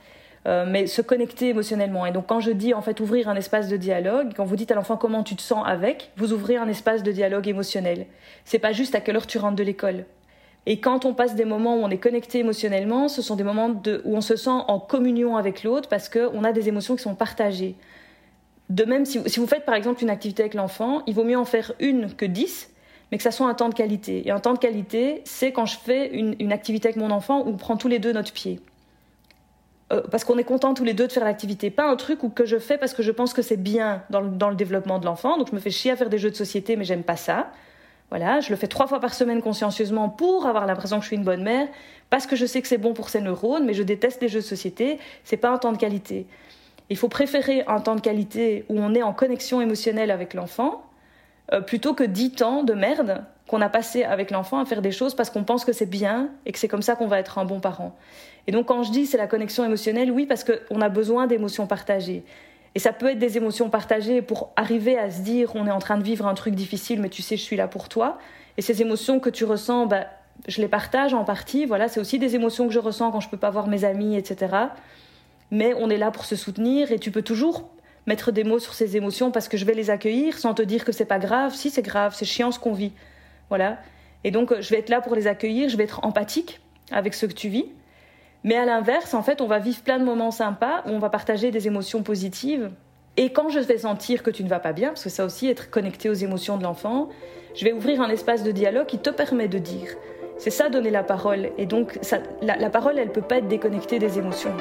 euh, 0.46 0.64
mais 0.66 0.86
se 0.86 1.02
connecter 1.02 1.48
émotionnellement. 1.48 2.06
Et 2.06 2.12
donc 2.12 2.26
quand 2.26 2.40
je 2.40 2.50
dis 2.50 2.72
en 2.72 2.80
fait 2.80 3.00
ouvrir 3.00 3.28
un 3.28 3.36
espace 3.36 3.68
de 3.68 3.76
dialogue, 3.76 4.32
quand 4.34 4.44
vous 4.44 4.56
dites 4.56 4.70
à 4.70 4.74
l'enfant 4.74 4.96
comment 4.96 5.22
tu 5.22 5.36
te 5.36 5.42
sens 5.42 5.62
avec, 5.66 6.12
vous 6.16 6.32
ouvrez 6.32 6.56
un 6.56 6.68
espace 6.68 7.02
de 7.02 7.12
dialogue 7.12 7.46
émotionnel. 7.46 8.06
C'est 8.44 8.58
pas 8.58 8.72
juste 8.72 8.94
à 8.94 9.00
quelle 9.00 9.16
heure 9.16 9.26
tu 9.26 9.38
rentres 9.38 9.56
de 9.56 9.62
l'école. 9.62 10.06
Et 10.66 10.80
quand 10.80 11.04
on 11.04 11.14
passe 11.14 11.34
des 11.34 11.44
moments 11.44 11.76
où 11.76 11.80
on 11.80 11.90
est 11.90 11.98
connecté 11.98 12.38
émotionnellement, 12.38 13.08
ce 13.08 13.22
sont 13.22 13.36
des 13.36 13.44
moments 13.44 13.68
où 14.04 14.16
on 14.16 14.20
se 14.20 14.36
sent 14.36 14.50
en 14.50 14.78
communion 14.78 15.36
avec 15.36 15.62
l'autre 15.62 15.88
parce 15.88 16.08
qu'on 16.08 16.44
a 16.44 16.52
des 16.52 16.68
émotions 16.68 16.96
qui 16.96 17.02
sont 17.02 17.14
partagées. 17.14 17.76
De 18.68 18.84
même, 18.84 19.04
si 19.04 19.18
vous, 19.18 19.46
faites 19.46 19.64
par 19.64 19.74
exemple 19.74 20.02
une 20.02 20.10
activité 20.10 20.42
avec 20.42 20.54
l'enfant, 20.54 21.02
il 21.06 21.14
vaut 21.14 21.24
mieux 21.24 21.38
en 21.38 21.44
faire 21.44 21.72
une 21.80 22.14
que 22.14 22.24
dix, 22.24 22.70
mais 23.10 23.16
que 23.16 23.24
ça 23.24 23.30
soit 23.30 23.48
un 23.48 23.54
temps 23.54 23.68
de 23.68 23.74
qualité. 23.74 24.26
Et 24.28 24.30
un 24.30 24.38
temps 24.38 24.52
de 24.52 24.58
qualité, 24.58 25.22
c'est 25.24 25.50
quand 25.52 25.66
je 25.66 25.76
fais 25.76 26.14
une, 26.14 26.36
une 26.38 26.52
activité 26.52 26.88
avec 26.88 26.96
mon 26.96 27.10
enfant 27.10 27.42
où 27.44 27.50
on 27.50 27.56
prend 27.56 27.76
tous 27.76 27.88
les 27.88 27.98
deux 27.98 28.12
notre 28.12 28.32
pied. 28.32 28.60
Euh, 29.92 30.02
parce 30.10 30.24
qu'on 30.24 30.38
est 30.38 30.44
content 30.44 30.72
tous 30.74 30.84
les 30.84 30.94
deux 30.94 31.08
de 31.08 31.12
faire 31.12 31.24
l'activité, 31.24 31.70
pas 31.70 31.90
un 31.90 31.96
truc 31.96 32.22
ou 32.22 32.28
que 32.28 32.44
je 32.44 32.58
fais 32.58 32.78
parce 32.78 32.94
que 32.94 33.02
je 33.02 33.10
pense 33.10 33.34
que 33.34 33.42
c'est 33.42 33.56
bien 33.56 34.02
dans 34.10 34.20
le, 34.20 34.54
développement 34.54 34.98
de 34.98 35.04
l'enfant. 35.04 35.36
Donc 35.36 35.48
je 35.50 35.54
me 35.54 35.60
fais 35.60 35.70
chier 35.70 35.90
à 35.90 35.96
faire 35.96 36.08
des 36.08 36.18
jeux 36.18 36.30
de 36.30 36.36
société, 36.36 36.76
mais 36.76 36.84
j'aime 36.84 37.02
pas 37.02 37.16
ça. 37.16 37.50
Voilà, 38.10 38.40
je 38.40 38.50
le 38.50 38.56
fais 38.56 38.66
trois 38.66 38.86
fois 38.86 39.00
par 39.00 39.14
semaine 39.14 39.40
consciencieusement 39.40 40.08
pour 40.08 40.46
avoir 40.46 40.66
l'impression 40.66 40.98
que 40.98 41.02
je 41.02 41.08
suis 41.08 41.16
une 41.16 41.24
bonne 41.24 41.44
mère, 41.44 41.68
parce 42.08 42.26
que 42.26 42.34
je 42.34 42.44
sais 42.44 42.60
que 42.60 42.66
c'est 42.66 42.78
bon 42.78 42.92
pour 42.92 43.08
ses 43.08 43.20
neurones, 43.20 43.64
mais 43.64 43.74
je 43.74 43.84
déteste 43.84 44.20
les 44.20 44.28
jeux 44.28 44.40
de 44.40 44.44
société. 44.44 44.98
C'est 45.22 45.36
pas 45.36 45.50
un 45.50 45.58
temps 45.58 45.72
de 45.72 45.78
qualité. 45.78 46.26
Il 46.88 46.96
faut 46.96 47.08
préférer 47.08 47.62
un 47.68 47.80
temps 47.80 47.94
de 47.94 48.00
qualité 48.00 48.64
où 48.68 48.80
on 48.80 48.94
est 48.94 49.02
en 49.02 49.12
connexion 49.12 49.60
émotionnelle 49.60 50.10
avec 50.10 50.34
l'enfant, 50.34 50.82
euh, 51.52 51.60
plutôt 51.60 51.94
que 51.94 52.02
dix 52.02 52.32
temps 52.32 52.64
de 52.64 52.74
merde 52.74 53.24
qu'on 53.48 53.60
a 53.60 53.68
passé 53.68 54.04
avec 54.04 54.30
l'enfant 54.30 54.60
à 54.60 54.64
faire 54.64 54.82
des 54.82 54.92
choses 54.92 55.14
parce 55.14 55.30
qu'on 55.30 55.44
pense 55.44 55.64
que 55.64 55.72
c'est 55.72 55.86
bien 55.86 56.30
et 56.46 56.52
que 56.52 56.58
c'est 56.58 56.68
comme 56.68 56.82
ça 56.82 56.94
qu'on 56.94 57.08
va 57.08 57.18
être 57.18 57.38
un 57.38 57.44
bon 57.44 57.60
parent. 57.60 57.96
Et 58.46 58.52
donc 58.52 58.66
quand 58.66 58.82
je 58.82 58.90
dis 58.90 59.06
c'est 59.06 59.18
la 59.18 59.26
connexion 59.26 59.64
émotionnelle, 59.64 60.10
oui, 60.10 60.26
parce 60.26 60.44
qu'on 60.44 60.80
a 60.80 60.88
besoin 60.88 61.26
d'émotions 61.26 61.66
partagées. 61.66 62.24
Et 62.74 62.78
ça 62.78 62.92
peut 62.92 63.10
être 63.10 63.18
des 63.18 63.36
émotions 63.36 63.68
partagées 63.68 64.22
pour 64.22 64.52
arriver 64.56 64.96
à 64.96 65.10
se 65.10 65.22
dire 65.22 65.52
on 65.54 65.66
est 65.66 65.72
en 65.72 65.80
train 65.80 65.98
de 65.98 66.04
vivre 66.04 66.26
un 66.26 66.34
truc 66.34 66.54
difficile, 66.54 67.00
mais 67.00 67.08
tu 67.08 67.22
sais, 67.22 67.36
je 67.36 67.42
suis 67.42 67.56
là 67.56 67.68
pour 67.68 67.88
toi. 67.88 68.18
Et 68.56 68.62
ces 68.62 68.82
émotions 68.82 69.20
que 69.20 69.30
tu 69.30 69.44
ressens, 69.44 69.86
bah, 69.86 70.06
je 70.46 70.60
les 70.60 70.68
partage 70.68 71.14
en 71.14 71.24
partie. 71.24 71.66
Voilà, 71.66 71.88
c'est 71.88 72.00
aussi 72.00 72.18
des 72.18 72.34
émotions 72.34 72.66
que 72.66 72.72
je 72.72 72.78
ressens 72.78 73.10
quand 73.10 73.20
je 73.20 73.28
peux 73.28 73.36
pas 73.36 73.50
voir 73.50 73.66
mes 73.66 73.84
amis, 73.84 74.16
etc. 74.16 74.54
Mais 75.50 75.74
on 75.74 75.90
est 75.90 75.96
là 75.96 76.10
pour 76.10 76.24
se 76.24 76.36
soutenir 76.36 76.92
et 76.92 76.98
tu 76.98 77.10
peux 77.10 77.22
toujours 77.22 77.68
mettre 78.06 78.32
des 78.32 78.44
mots 78.44 78.58
sur 78.58 78.74
ces 78.74 78.96
émotions 78.96 79.30
parce 79.30 79.48
que 79.48 79.56
je 79.56 79.64
vais 79.64 79.74
les 79.74 79.90
accueillir 79.90 80.38
sans 80.38 80.54
te 80.54 80.62
dire 80.62 80.84
que 80.84 80.92
c'est 80.92 81.04
pas 81.04 81.18
grave. 81.18 81.54
Si 81.54 81.70
c'est 81.70 81.82
grave, 81.82 82.14
c'est 82.16 82.24
chiant 82.24 82.52
ce 82.52 82.58
qu'on 82.58 82.72
vit. 82.72 82.92
Voilà. 83.48 83.78
Et 84.24 84.30
donc 84.30 84.54
je 84.60 84.70
vais 84.70 84.78
être 84.78 84.88
là 84.88 85.00
pour 85.00 85.14
les 85.14 85.26
accueillir, 85.26 85.68
je 85.68 85.76
vais 85.76 85.84
être 85.84 86.04
empathique 86.04 86.60
avec 86.90 87.14
ce 87.14 87.26
que 87.26 87.32
tu 87.32 87.48
vis. 87.48 87.66
Mais 88.44 88.56
à 88.56 88.64
l'inverse, 88.64 89.14
en 89.14 89.22
fait, 89.22 89.40
on 89.40 89.46
va 89.46 89.58
vivre 89.58 89.82
plein 89.82 89.98
de 89.98 90.04
moments 90.04 90.30
sympas 90.30 90.82
où 90.86 90.90
on 90.90 90.98
va 90.98 91.10
partager 91.10 91.50
des 91.50 91.66
émotions 91.66 92.02
positives. 92.02 92.70
Et 93.16 93.32
quand 93.32 93.48
je 93.50 93.58
vais 93.58 93.78
sentir 93.78 94.22
que 94.22 94.30
tu 94.30 94.44
ne 94.44 94.48
vas 94.48 94.60
pas 94.60 94.72
bien, 94.72 94.88
parce 94.88 95.04
que 95.04 95.10
ça 95.10 95.24
aussi, 95.24 95.48
être 95.48 95.70
connecté 95.70 96.08
aux 96.08 96.14
émotions 96.14 96.56
de 96.56 96.62
l'enfant, 96.62 97.08
je 97.54 97.64
vais 97.64 97.72
ouvrir 97.72 98.00
un 98.00 98.08
espace 98.08 98.42
de 98.42 98.52
dialogue 98.52 98.86
qui 98.86 98.98
te 98.98 99.10
permet 99.10 99.48
de 99.48 99.58
dire. 99.58 99.88
C'est 100.38 100.50
ça 100.50 100.70
donner 100.70 100.90
la 100.90 101.02
parole. 101.02 101.50
Et 101.58 101.66
donc, 101.66 101.98
la, 102.40 102.56
la 102.56 102.70
parole, 102.70 102.98
elle 102.98 103.08
ne 103.08 103.12
peut 103.12 103.20
pas 103.20 103.38
être 103.38 103.48
déconnectée 103.48 103.98
des 103.98 104.18
émotions. 104.18 104.56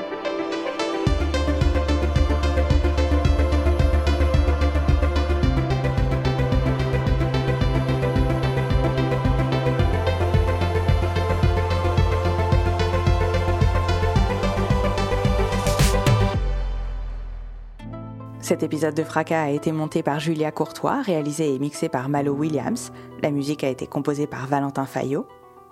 Cet 18.50 18.64
épisode 18.64 18.96
de 18.96 19.04
Fracas 19.04 19.44
a 19.44 19.50
été 19.52 19.72
monté 19.72 20.02
par 20.02 20.20
Julia 20.20 20.52
Courtois, 20.52 21.04
réalisé 21.04 21.54
et 21.54 21.60
mixé 21.60 21.88
par 21.88 22.10
Malo 22.10 22.34
Williams. 22.34 22.92
La 23.22 23.30
musique 23.30 23.64
a 23.64 23.70
été 23.70 23.86
composée 23.86 24.26
par 24.26 24.48
Valentin 24.48 24.88
Fayot. 24.88 25.28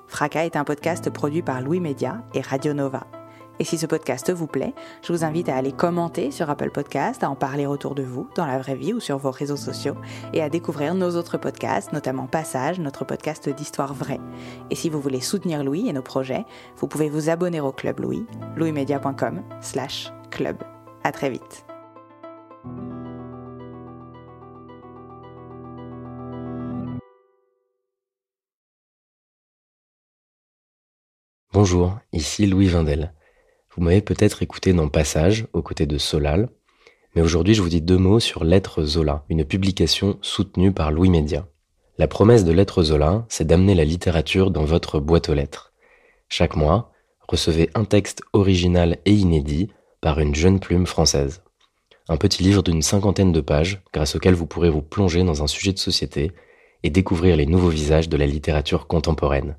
Fracas 0.05 0.45
est 0.45 0.55
un 0.55 0.63
podcast 0.63 1.09
produit 1.09 1.41
par 1.41 1.59
Louis 1.61 1.79
Média 1.79 2.21
et 2.35 2.41
Radio 2.41 2.75
Nova. 2.75 3.07
Et 3.57 3.63
si 3.63 3.79
ce 3.79 3.87
podcast 3.87 4.31
vous 4.31 4.45
plaît, 4.45 4.75
je 5.01 5.11
vous 5.11 5.23
invite 5.23 5.49
à 5.49 5.55
aller 5.55 5.71
commenter 5.71 6.29
sur 6.29 6.51
Apple 6.51 6.69
Podcast, 6.69 7.23
à 7.23 7.31
en 7.31 7.35
parler 7.35 7.65
autour 7.65 7.95
de 7.95 8.03
vous, 8.03 8.29
dans 8.35 8.45
la 8.45 8.59
vraie 8.59 8.75
vie 8.75 8.93
ou 8.93 8.99
sur 8.99 9.17
vos 9.17 9.31
réseaux 9.31 9.57
sociaux, 9.57 9.95
et 10.33 10.43
à 10.43 10.49
découvrir 10.49 10.93
nos 10.93 11.15
autres 11.15 11.39
podcasts, 11.39 11.93
notamment 11.93 12.27
Passage, 12.27 12.79
notre 12.79 13.05
podcast 13.05 13.49
d'histoire 13.49 13.95
vraie. 13.95 14.21
Et 14.69 14.75
si 14.75 14.91
vous 14.91 15.01
voulez 15.01 15.21
soutenir 15.21 15.63
Louis 15.63 15.89
et 15.89 15.93
nos 15.93 16.03
projets, 16.03 16.45
vous 16.75 16.87
pouvez 16.87 17.09
vous 17.09 17.31
abonner 17.31 17.59
au 17.59 17.71
Club 17.71 18.01
Louis, 18.01 18.27
louismedia.com 18.55 19.41
slash 19.61 20.13
club. 20.29 20.57
À 21.03 21.11
très 21.11 21.31
vite. 21.31 21.65
Bonjour, 31.59 31.97
ici 32.13 32.45
Louis 32.45 32.67
Vindel. 32.67 33.13
Vous 33.75 33.81
m'avez 33.81 34.01
peut-être 34.01 34.43
écouté 34.43 34.73
dans 34.73 34.89
Passage, 34.89 35.47
aux 35.53 35.63
côtés 35.63 35.87
de 35.87 35.97
Solal, 35.97 36.49
mais 37.15 37.23
aujourd'hui 37.23 37.55
je 37.55 37.63
vous 37.63 37.69
dis 37.69 37.81
deux 37.81 37.97
mots 37.97 38.19
sur 38.19 38.43
Lettre 38.43 38.83
Zola, 38.83 39.25
une 39.27 39.43
publication 39.43 40.19
soutenue 40.21 40.71
par 40.71 40.91
Louis 40.91 41.09
Média. 41.09 41.47
La 41.97 42.07
promesse 42.07 42.45
de 42.45 42.51
Lettre 42.51 42.83
Zola, 42.83 43.25
c'est 43.27 43.47
d'amener 43.47 43.73
la 43.73 43.85
littérature 43.85 44.51
dans 44.51 44.65
votre 44.65 44.99
boîte 44.99 45.29
aux 45.29 45.33
lettres. 45.33 45.73
Chaque 46.29 46.55
mois, 46.55 46.91
recevez 47.27 47.71
un 47.73 47.85
texte 47.85 48.21
original 48.33 48.99
et 49.05 49.13
inédit 49.13 49.71
par 49.99 50.19
une 50.19 50.35
jeune 50.35 50.59
plume 50.59 50.85
française. 50.85 51.41
Un 52.09 52.17
petit 52.17 52.41
livre 52.41 52.63
d'une 52.63 52.81
cinquantaine 52.81 53.33
de 53.33 53.41
pages, 53.41 53.81
grâce 53.93 54.15
auquel 54.15 54.33
vous 54.33 54.45
pourrez 54.45 54.69
vous 54.69 54.81
plonger 54.81 55.23
dans 55.23 55.43
un 55.43 55.47
sujet 55.47 55.73
de 55.73 55.79
société 55.79 56.31
et 56.83 56.89
découvrir 56.89 57.35
les 57.35 57.45
nouveaux 57.45 57.67
visages 57.69 58.07
de 58.07 58.15
la 58.15 58.25
littérature 58.25 58.87
contemporaine. 58.87 59.57